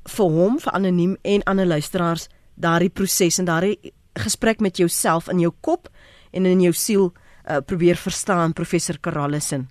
[0.08, 5.39] vir hom vir anoniem en ander luisteraars daardie proses en daardie gesprek met jouself in
[5.39, 5.89] jou kop
[6.32, 9.68] en in jou siel uh, probeer verstaan professor Karallison.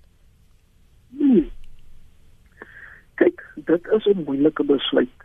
[1.17, 1.49] Hmm.
[3.15, 5.17] Kyk, dit is 'n moeilike besluit.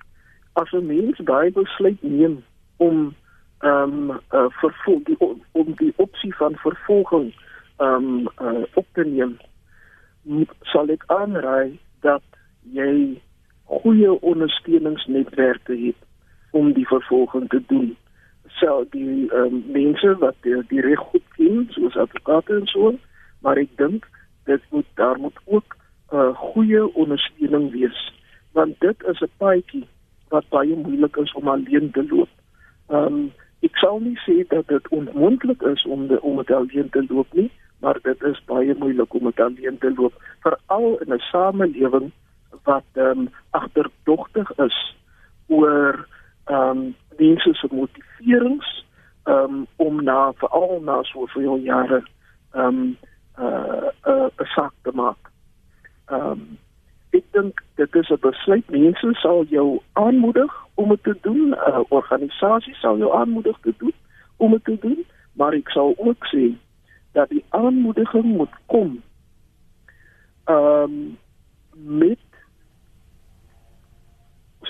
[0.53, 2.43] As 'n mens daai besluit neem
[2.77, 3.15] om
[3.63, 5.17] ehm um, uh, vervolg die
[5.53, 7.35] om die opsie van vervolging
[7.79, 9.39] ehm um, uh, op te neem,
[10.63, 12.23] sal ek aanraai dat
[12.63, 13.21] jy
[13.65, 16.01] goeie ondersteuningsnetwerke het
[16.51, 17.97] om die vervolging te doen.
[18.47, 22.95] Sou die um, mense wat die, die reg goed ken, soos advokate en so,
[23.41, 24.09] maar ek dink
[24.45, 25.77] dit moet daar moet ook
[26.13, 28.13] 'n uh, goeie ondersteuning wees,
[28.53, 29.87] want dit is 'n paadjie
[30.29, 32.29] wat baie moeilik is om alleen te loop.
[32.89, 33.33] Ehm um,
[33.63, 37.33] ek sou nie sê dat dit onmoontlik is om de, om dit alleen te loop
[37.33, 37.51] nie,
[37.81, 42.11] maar dit is baie moeilik om dit alleen te loop, veral in 'n samelewing
[42.63, 44.97] wat ehm um, agterdogtig is
[45.47, 46.09] oor
[46.45, 48.85] ehm um, mense se motiverings
[49.25, 52.03] ehm um, om na veral na soveel jare
[52.53, 52.97] ehm um,
[53.39, 55.31] uh, uh, 'n sak te maak.
[56.07, 56.59] Ehm um,
[57.11, 58.71] ek dink dit is 'n besluit.
[58.71, 63.95] Mense sal jou aanmoedig om dit te doen, uh, organisasie sal jou aanmoedig te doen
[64.37, 66.55] om dit te doen, maar ek sal ook sê
[67.13, 69.03] dat die aanmoediging moet kom
[70.45, 71.19] ehm um,
[71.73, 72.19] met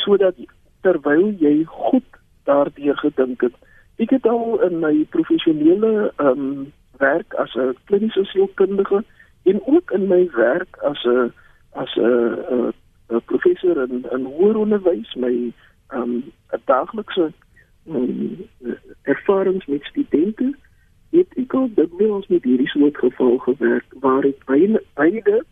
[0.03, 0.39] sodat
[0.83, 3.55] terwyl jy goed daardeur gedink het.
[4.03, 6.73] Ek het al in my professionele ehm um,
[7.03, 9.05] werk as 'n kliniese sielkundige
[9.43, 11.33] en ook in my werk as 'n
[11.73, 12.73] as 'n
[13.25, 15.53] professor in in hoër onderwys my
[15.89, 16.33] ehm um,
[16.65, 17.33] daaglikse
[17.89, 18.49] um,
[19.03, 20.55] ervarings met studente
[21.11, 24.45] het ek al dikwels met hierdie soort geval gewerk waar ek
[24.95, 25.45] beide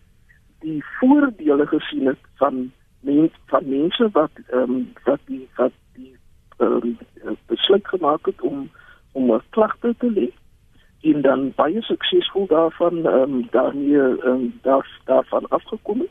[0.61, 6.17] die voordele gesien het van mens van mense wat ehm um, wat die wat die
[6.59, 8.71] ehm um, besluit gemaak het om
[9.13, 10.29] om 'n klagte te lê
[11.01, 16.11] en dan baie suksesvol daarvan ehm um, daarmee ehm um, daar daarvan afgekom het.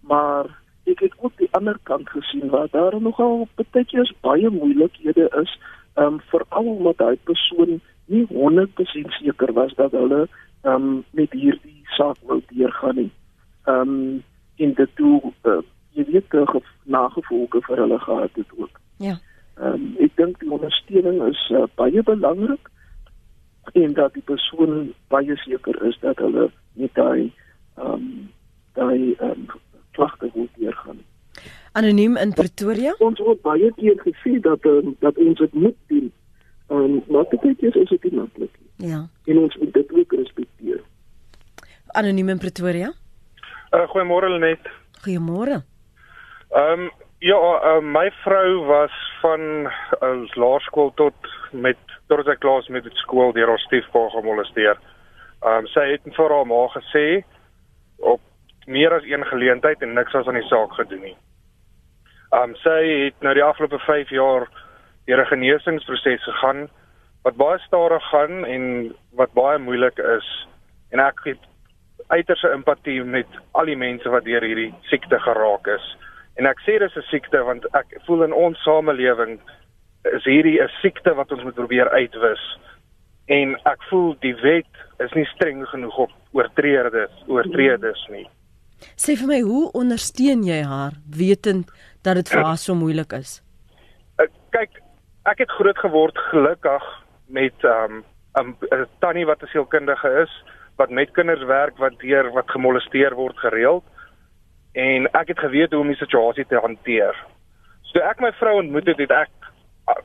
[0.00, 0.46] Maar
[0.84, 5.58] ek het ook die ander kant gesien waar daar nogal baie keer baie moeilikhede is
[5.94, 10.28] ehm um, veral omdat daai persoon nie 100% seker was dat hulle
[10.62, 13.10] ehm um, met hierdie saak wou deurgaan nie.
[13.64, 14.22] Ehm um,
[14.56, 15.58] in die toe uh,
[15.92, 18.80] jy weet terug of nagevolge vir hulle gehad het ook.
[18.96, 19.18] Ja.
[19.60, 22.70] Ehm um, ek dink die ondersteuning is uh, baie belangrik
[23.72, 27.32] en dat die persoon baie seker is dat hulle met daai
[27.76, 28.30] ehm um,
[28.78, 29.46] daai ehm um,
[29.92, 31.02] klagte moet deurgaan.
[31.72, 32.94] Anoniem in Pretoria.
[32.98, 36.12] Ons het baie keer gesê dat um, dat ons dit moet doen.
[36.68, 38.56] Ehm um, maar dit is is dit maklik.
[38.76, 39.08] Ja.
[39.24, 40.80] En ons moet dit ook respekteer.
[41.86, 42.92] Anoniem in Pretoria.
[43.72, 44.68] Uh, Goeiemôre net.
[45.04, 45.62] Goeiemôre.
[46.52, 51.14] Ehm um, ja, uh, my vrou was van uh, laerskool tot
[51.50, 54.76] met tot sy klas met die skool deur haar stiefpa gemolesteer.
[55.40, 57.06] Ehm um, sy het vir haar ma gesê
[57.96, 58.20] op
[58.66, 61.16] meer as een geleentheid en niks was aan die saak gedoen nie.
[62.34, 62.76] Ehm um, sy
[63.06, 64.48] het nou die afgelope 5 jaar
[65.06, 66.68] deur 'n genesingsproses gegaan
[67.24, 70.28] wat baie stadig gaan en wat baie moeilik is
[70.90, 71.50] en ek het
[72.08, 75.96] uiterse empatie met al die mense wat deur hierdie siekte geraak is.
[76.40, 79.40] En ek sê dis 'n siekte want ek voel in ons samelewing
[80.16, 82.44] is hierdie 'n siekte wat ons moet probeer uitwis.
[83.28, 88.26] En ek voel die wet is nie streng genoeg op oortreders, oortreders nie.
[88.96, 91.70] Sê vir my, hoe ondersteun jy haar wetend
[92.02, 93.42] dat dit vir haar so moeilik is?
[94.50, 94.82] Kyk,
[95.24, 96.82] ek het groot geword gelukkig
[97.28, 98.04] met um,
[98.36, 100.32] 'n 'n tannie wat 'n sielkundige is
[100.76, 103.84] wat met kinders werk wat deur wat gemolesteer word gereeld
[104.72, 107.16] en ek het geweet hoe om die situasie te hanteer.
[107.92, 109.30] So ek my vrou ontmoet het, het ek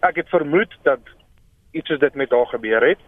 [0.03, 0.99] ek het vermoed dat
[1.72, 2.99] iets soos dit met haar gebeur het.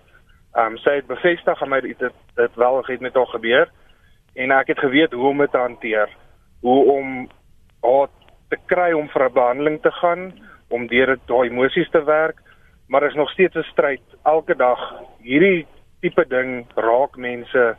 [0.56, 2.00] Ehm um, sy het bevestig aan my dit
[2.36, 3.70] dit wel het met haar gebeur
[4.36, 6.10] en ek het geweet hoe om dit te hanteer.
[6.62, 7.30] Hoe om
[7.82, 8.08] haar
[8.50, 10.34] te kry om vir 'n behandeling te gaan,
[10.70, 12.42] om deur dit daai emosies te werk,
[12.88, 14.80] maar is nog steeds 'n stryd elke dag.
[15.22, 15.68] Hierdie
[16.02, 17.78] tipe ding raak mense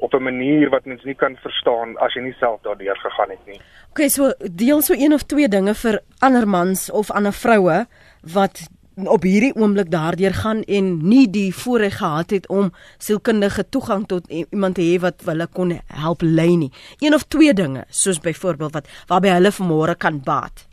[0.00, 3.46] op 'n manier wat mens nie kan verstaan as jy nie self daardeur gegaan het
[3.46, 3.60] nie.
[3.90, 7.86] Okay, so deel so een of twee dinge vir ander mans of ander vroue
[8.22, 8.68] wat
[9.08, 14.28] op hierdie oomblik daardeur gaan en nie die voorreg gehad het om sielkundige toegang tot
[14.28, 16.72] iemand te hê wat hulle kon help lei nie.
[16.98, 20.66] Een of twee dinge, soos byvoorbeeld wat waarby hulle vanmôre kan baat.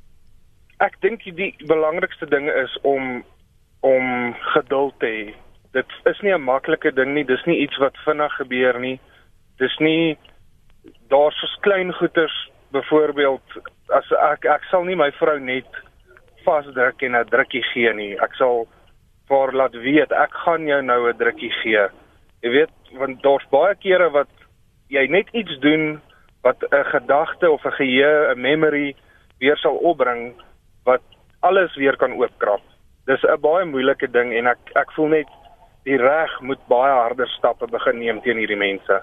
[0.83, 3.23] Ek dink die belangrikste ding is om
[3.79, 5.35] om geduld te hê.
[5.71, 8.99] Dit is nie 'n maklike ding nie, dis nie iets wat vinnig gebeur nie.
[9.59, 10.17] Dis nie
[11.09, 12.35] daar's so klein goeters
[12.71, 13.59] byvoorbeeld
[13.95, 15.67] as ek ek sal nie my vrou net
[16.45, 18.13] vasdruk en 'n drukkie gee nie.
[18.19, 18.67] Ek sal
[19.29, 21.87] vir laat weet ek gaan jou nou 'n drukkie gee.
[22.43, 24.29] Jy weet, want daar's baie kere wat
[24.89, 26.01] jy net iets doen
[26.43, 28.95] wat 'n gedagte of 'n geheue, 'n memory
[29.39, 30.33] weer sal opbring
[30.85, 31.01] wat
[31.41, 32.61] alles weer kan oopkrap.
[33.05, 35.27] Dis 'n baie moeilike ding en ek ek voel net
[35.83, 39.01] die reg moet baie harder stappe begin neem teen hierdie mense.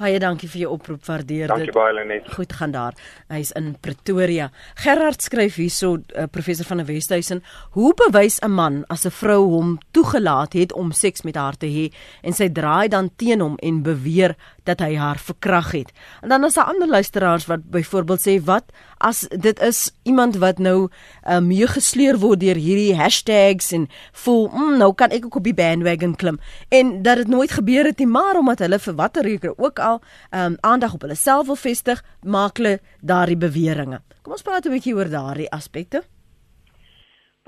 [0.00, 1.50] Baie dankie vir jou oproep, waardeer dit.
[1.52, 2.28] Dankie baie Lenet.
[2.32, 2.94] Goed gaan daar.
[3.28, 4.46] Hy's in Pretoria.
[4.80, 7.42] Gerard skryf hierso uh, professor van die Wesduisen,
[7.76, 11.66] hoe bewys 'n man as 'n vrou hom toegelaat het om seks met haar te
[11.66, 11.92] hê
[12.22, 15.92] en sy draai dan teen hom en beweer dat hy haar verkrag het.
[16.20, 18.64] En dan is daar ander luisteraars wat byvoorbeeld sê wat
[18.98, 24.76] as dit is iemand wat nou uh, meegesleer word deur hierdie hashtags en voel mm,
[24.82, 28.10] nou kan ek ook op die bandwagon klim en dat dit nooit gebeur het nie
[28.10, 30.00] maar omdat hulle vir watter rede ook al
[30.30, 34.00] um, aandag op hulle self wil vestig maak hulle daardie beweringe.
[34.22, 36.04] Kom ons praat 'n bietjie oor daardie aspekte.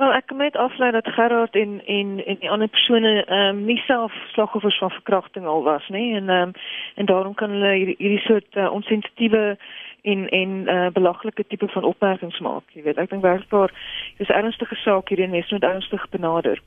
[0.03, 3.65] Wel ek kom net aflei dat Gerard en en en die ander persone ehm um,
[3.65, 6.53] nie self slagoffers van verkrachting al was nie en ehm um,
[6.95, 9.57] en daarom kan hulle hierdie, hierdie soort uh, onsensitiewe
[10.03, 12.65] en en uh, belaglike tipe van opmerkings maak.
[12.73, 13.71] Jy weet, ek dink werkbaar
[14.19, 16.59] dis 'n ernstige saak hierdie en mens moet ernstig benader.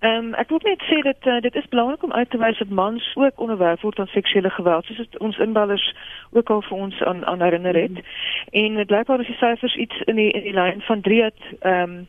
[0.00, 2.58] Ehm um, ek wil net sê dat uh, dit is belangrik om uit te wys
[2.58, 5.94] dat mans ook onderwerf word aan seksuele geweld, soos ons inbellers
[6.32, 7.90] ook al vir ons aan aan herinner het.
[7.90, 8.02] Mm.
[8.50, 11.22] En dit blyk maar as die syfers iets in die in die lyn van 3
[11.22, 12.06] het ehm um,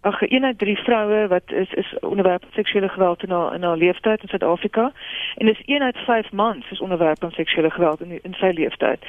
[0.00, 3.76] ag een uit drie vroue wat is is onderwerp seksuele geweld in haar in haar
[3.76, 4.92] lewenstyd in Suid-Afrika
[5.36, 9.00] en dis een uit vyf mans is onderwerp aan seksuele geweld in in sy lewenstyd.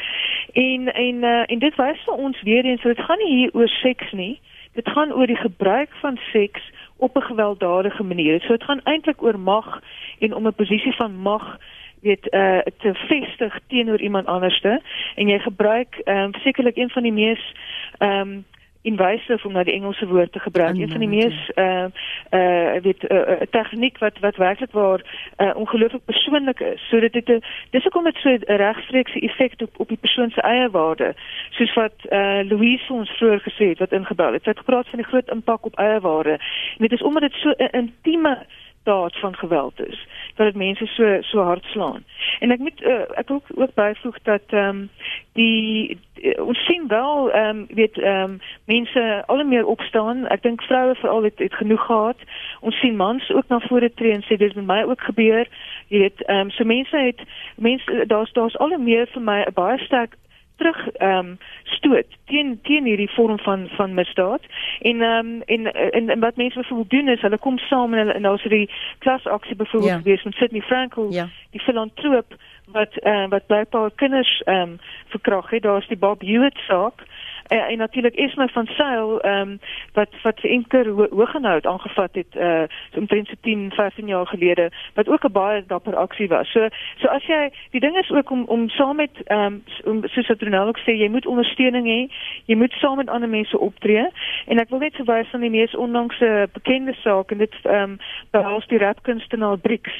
[0.54, 3.54] En en uh, en dit wys vir ons weer eens dat dit gaan nie hier
[3.54, 4.40] oor seks nie.
[4.74, 8.42] Dit gaan oor die gebruik van seks op 'n gewelddadige manier.
[8.42, 9.82] So dit gaan eintlik oor mag
[10.20, 11.58] en om 'n posisie van mag
[12.02, 14.82] weet uh te vestig teenoor iemand anderste
[15.16, 17.54] en jy gebruik ehm um, sekerlik een van die mees
[17.98, 18.46] ehm um,
[18.82, 20.78] invasive om nou die Engelse woord te gebruik.
[20.78, 21.86] Een van die mees uh
[22.30, 25.02] uh weet 'n uh, uh, tegniek wat wat werklik waar
[25.38, 26.88] uh, ongelooflik persoonlik is.
[26.90, 30.30] So dit het 'n dis hoekom dit so 'n regstreekse effek op op die persoon
[30.30, 31.14] se eie waarde.
[31.50, 34.44] Soos wat uh Louise ons vroeër gesê het wat ingebou het.
[34.44, 36.32] Sy het gepraat van die groot impak op eie waarde.
[36.78, 38.46] En dit is omdat dit so 'n intieme
[38.84, 42.04] daad van geweld is dat dit mense so so hard slaan.
[42.40, 44.90] En ek moet uh, ek wil ook, ook byvoeg dat ehm um,
[45.34, 50.28] die, die ons sien wel ehm um, weet ehm um, mense al meer opstaan.
[50.28, 52.18] Ek dink vroue veral het, het genoeg gehad.
[52.60, 55.48] Ons sien mans ook na vore tree en sê dit het met my ook gebeur.
[55.88, 57.22] Jy weet ehm um, so mense het
[57.56, 60.18] mense daar's daar's al meer vir my 'n baie sterk
[60.62, 64.44] terug ehm um, stoot teen teen hierdie vorm van van misdaad
[64.90, 68.14] en ehm um, en, en en wat mense wil doen is hulle kom saam en
[68.14, 70.02] en daar's die klasaksie byvoorbeeld ja.
[70.04, 71.28] gewees met Sydney Frankel ja.
[71.52, 72.36] die filantroop
[72.66, 77.06] wat uh, wat blykbaar kinders ehm um, verkrag het daar's die Bob Hewitt saak
[77.52, 79.60] uh, en natuurlik Esme van Sail ehm um,
[79.94, 84.28] wat wat vir enker ho Hoogenout aangevat het uh so omtrent so 10 15 jaar
[84.28, 86.52] gelede wat ook 'n baie dapper aksie was.
[86.52, 90.28] So so as jy die ding is ook om om saam met ehm um, soos
[90.28, 92.14] wat Ronel ook sê jy moet ondersteuning hê.
[92.46, 94.08] Jy moet saam met ander mense optree
[94.46, 98.00] en ek wil net verwys van die mees onlangse bekende saak en dit ehm um,
[98.32, 99.92] behels die rapkunstenaar Brix.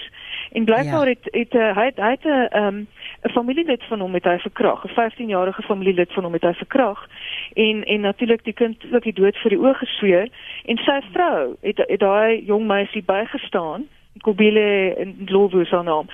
[0.52, 1.16] En blykbaar ja.
[1.16, 2.78] het het hy het hy het 'n ehm,
[3.24, 7.08] 'n familielid van hom met hy verkrag, 'n 15-jarige familielid van hom met hy verkrag.
[7.54, 10.28] En en natuurlik die kind ook die dood vir die oë gesweer
[10.66, 13.88] en sy vrou het het daai jong meisie bygestaan
[14.20, 16.08] Kobile en Lovo se naam.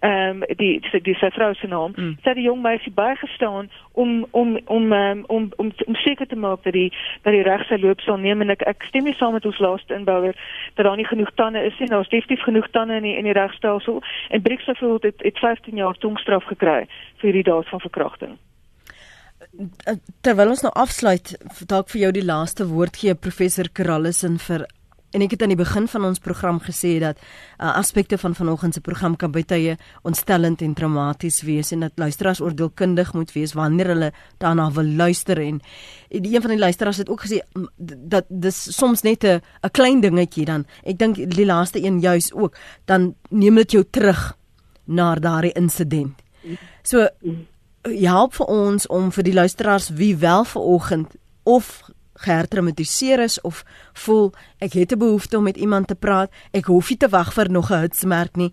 [0.00, 1.92] Ehm um, die die, die sy vrou se naam.
[1.96, 2.16] Mm.
[2.22, 6.36] Sy het die jong meisie bygestaan om om om um, om om om seker te
[6.36, 6.90] maak dat die
[7.22, 9.58] dat die reg sy loop sal neem en ek ek stem nie saam met ons
[9.58, 10.34] laaste inbouer
[10.74, 11.88] dat daar nie genoeg tande is nie.
[11.88, 15.94] Daar's definitief genoeg tande in die in die regstelsel en Brixfield het het 15 jaar
[15.94, 16.84] tongstraf gekry
[17.20, 18.36] vir hierdie daad van verkrachting.
[20.20, 21.34] Terwyl ons nou afsluit,
[21.70, 24.66] dalk vir jou die laaste woord gee professor Karallison vir
[25.14, 28.74] En ek het aan die begin van ons program gesê dat uh, aspekte van vanoggend
[28.74, 33.54] se program kan baie tye ontstellend en traumaties wees en dat luisteraars oordeelkundig moet wees
[33.54, 34.10] wanneer hulle
[34.42, 35.60] daarna wil luister en
[36.10, 37.38] die een van die luisteraars het ook gesê
[37.78, 39.40] dat dis soms net 'n
[39.70, 40.66] klein dingetjie dan.
[40.82, 44.36] Ek dink die laaste een juis ook dan neem dit jou terug
[44.84, 46.22] na daardie insident.
[46.82, 47.08] So
[47.82, 51.83] help vir ons om vir die luisteraars wie wel vanoggend of
[52.14, 56.88] gehertraumatiseer is of voel ek het 'n behoefte om met iemand te praat, ek hoef
[56.88, 58.52] nie te wag vir nog 'n hitsmerk nie.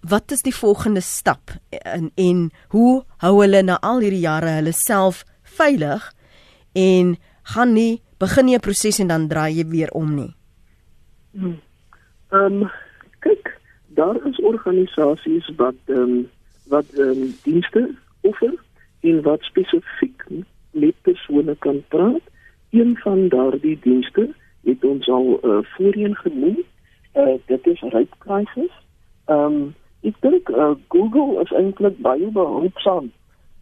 [0.00, 4.72] Wat is die volgende stap en en hoe hou hulle na al hierdie jare hulle
[4.72, 6.12] self veilig
[6.72, 10.34] en gaan nie begin nie 'n proses en dan draai jy weer om nie.
[11.32, 11.60] Hmm.
[12.30, 12.70] Ehm um,
[13.18, 16.30] kyk, daar is organisasies wat ehm um,
[16.64, 18.54] wat ehm um, dienste offer
[19.00, 20.24] en wat spesifiek
[20.70, 22.22] met persone kan praat.
[22.72, 26.62] Een van daardie dienste het ons al uh, voorheen genoem.
[27.14, 28.70] Uh, dit is Rape Crisis.
[29.24, 33.10] Ehm um, ek dink uh, Google is eintlik baie behulpsaam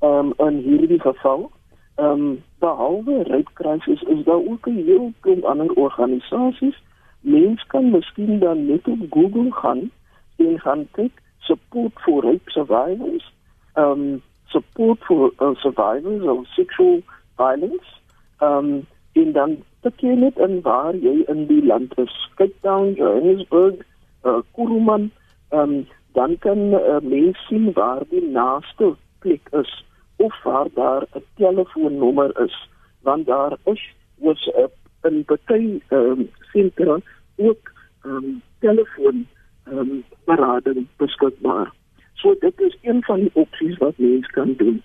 [0.00, 1.50] um, in hierdie geval.
[1.94, 6.78] Ehm um, behalwe Rape Crisis is daar ook 'n hele klomp ander organisasies.
[7.20, 9.90] Mens kan miskien dan net op Google gaan
[10.36, 13.32] en gaan kyk support for rape survivors.
[13.74, 17.02] Ehm um, support for uh, survivors of sexual
[17.36, 17.90] violence.
[18.38, 22.12] Ehm um, en dan kyk jy net in waar jy in die land is.
[22.36, 23.80] Cape Town, Johannesburg,
[24.24, 25.11] uh, Kuruman,
[25.50, 29.84] ehm um, dan kan uh, mens sien waar die naaste plek is
[30.16, 32.68] of waar daar 'n telefoonnommer is,
[33.02, 33.82] want daar is
[34.14, 36.98] WhatsApp en baie ehm um, sentra
[37.36, 37.72] ook
[38.04, 39.26] ehm um, telefoon
[39.64, 41.72] ehm um, berading beskikbaar.
[42.14, 44.82] So dit is een van die opsies wat mens kan doen.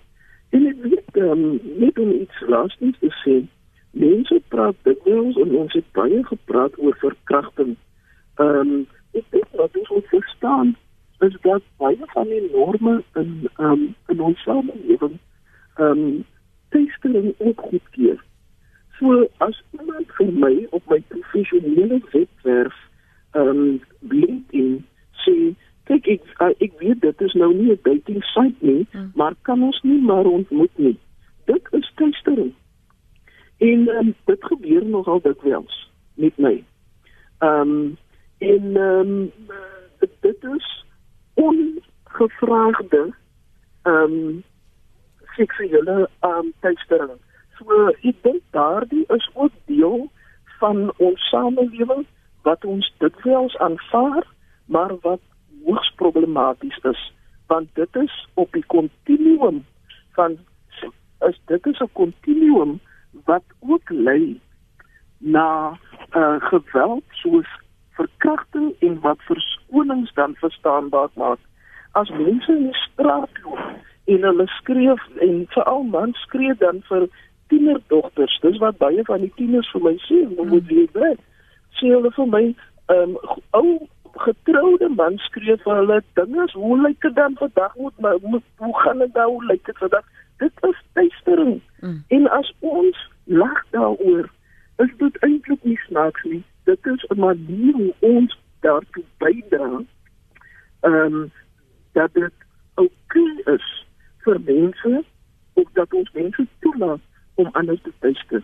[0.50, 3.36] En ek weet ehm um, net om iets laastens te sê,
[3.96, 7.76] mense praat dikwels en ons het baie gepraat oor verkrachting.
[8.42, 8.86] Ehm um,
[9.16, 10.74] ek dink wat ons moet verstaan
[11.24, 15.16] is dat baie van die norme in ehm um, in ons samelewing
[15.76, 16.24] ehm um,
[16.74, 18.18] teestelling ook goedkeur.
[18.98, 22.76] So as iemand vir my op my professionele webwerf
[23.32, 23.80] ehm um,
[24.12, 24.84] LinkedIn
[25.24, 25.36] sê
[25.88, 29.10] kyk ek uh, ek weet dit is nou nie 'n dating site nie, hmm.
[29.14, 30.96] maar kan ons nie maar ontmoet nie.
[31.46, 32.52] Dit is teestelling.
[33.58, 36.64] En um, dit gebeur nogal dikwels met my.
[37.38, 37.96] Ehm um,
[38.38, 39.32] en ehm um,
[40.20, 40.84] dit is
[41.34, 43.14] ongevraagde
[43.82, 44.42] ehm um,
[45.36, 47.20] seksuele ehm um, teistering.
[47.58, 50.10] So ek dink daardie is ook deel
[50.58, 52.06] van ons samelewing
[52.42, 54.26] wat ons dikwels aanvaar,
[54.64, 55.20] maar wat
[55.64, 57.12] hoogs problematies is,
[57.46, 59.64] want dit is op die kontinuum
[60.18, 60.38] van
[61.28, 62.80] is dit is 'n kontinuum
[63.24, 64.40] wat ook lei
[65.18, 65.78] na
[66.16, 67.48] uh, geweld soos
[67.96, 71.38] verkrachting en wat verskonings dan verstaanbaar maak
[71.92, 73.58] as mense in die straat loop
[74.04, 74.96] en hulle skreeu
[75.26, 77.08] en veral mans skreeu dan vir
[77.48, 78.38] tienerdogters.
[78.42, 81.24] Dis wat baie van die tieners vir my sê hoe moet jy dit
[81.78, 82.44] sê hulle vir my
[82.94, 83.16] um,
[83.58, 83.66] ou
[84.26, 88.14] getroude man skreeu vir hulle dinge hoe lyk dit dan vandag moet my?
[88.22, 89.30] Hoe gaan dit nou?
[89.46, 90.06] Lyk dit vandag
[90.36, 91.60] dit is teistering.
[91.80, 92.04] Mm.
[92.08, 94.30] en as ons lag daaroor
[94.76, 96.44] is dit eintlik nie snaaks nie.
[96.64, 99.82] Dit is 'n manier hoe ons daartoe bydra
[100.80, 101.32] ehm um,
[101.92, 102.32] dat dit
[102.74, 103.86] oukei is
[104.24, 105.04] vir mense
[105.52, 107.00] of dat ons mense toelaat
[107.34, 108.42] om anders te teister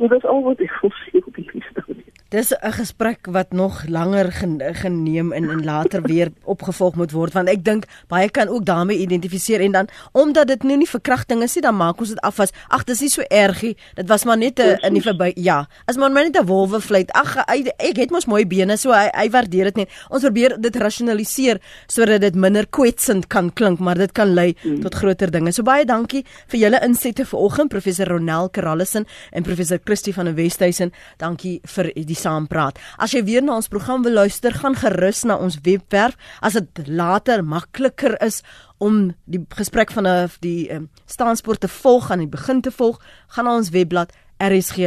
[0.00, 3.52] so dit is al wat ek wil sê op hierdie stadium Dis 'n gesprek wat
[3.52, 4.32] nog langer
[4.72, 8.98] geneem en en later weer opgevolg moet word want ek dink baie kan ook daarmee
[8.98, 12.40] identifiseer en dan omdat dit nou nie verkrachting is nie dan maak ons dit af
[12.40, 15.66] as ag dis nie so ergie dit was maar net 'n in die verby ja
[15.86, 17.36] as maar net 'n wolwe vlieg ag
[17.78, 21.58] ek het mos mooi bene so hy, hy waardeer dit net ons probeer dit rasionaliseer
[21.86, 24.80] sodat dit minder kwetsend kan klink maar dit kan lei mm.
[24.80, 25.52] tot groter dinge.
[25.52, 30.36] So baie dankie vir julle insette vanoggend professor Ronel Karallison en professor Christie van der
[30.38, 32.78] Westhuizen dankie vir die saampraat.
[33.02, 36.14] As jy weer na ons program wil luister, gaan gerus na ons webwerf
[36.46, 38.42] as dit later makliker is
[38.78, 40.06] om die gesprek van
[40.46, 43.02] die um, staanspoort te volg aan die begin te volg,
[43.34, 44.86] gaan na ons webblad rsg.co.za.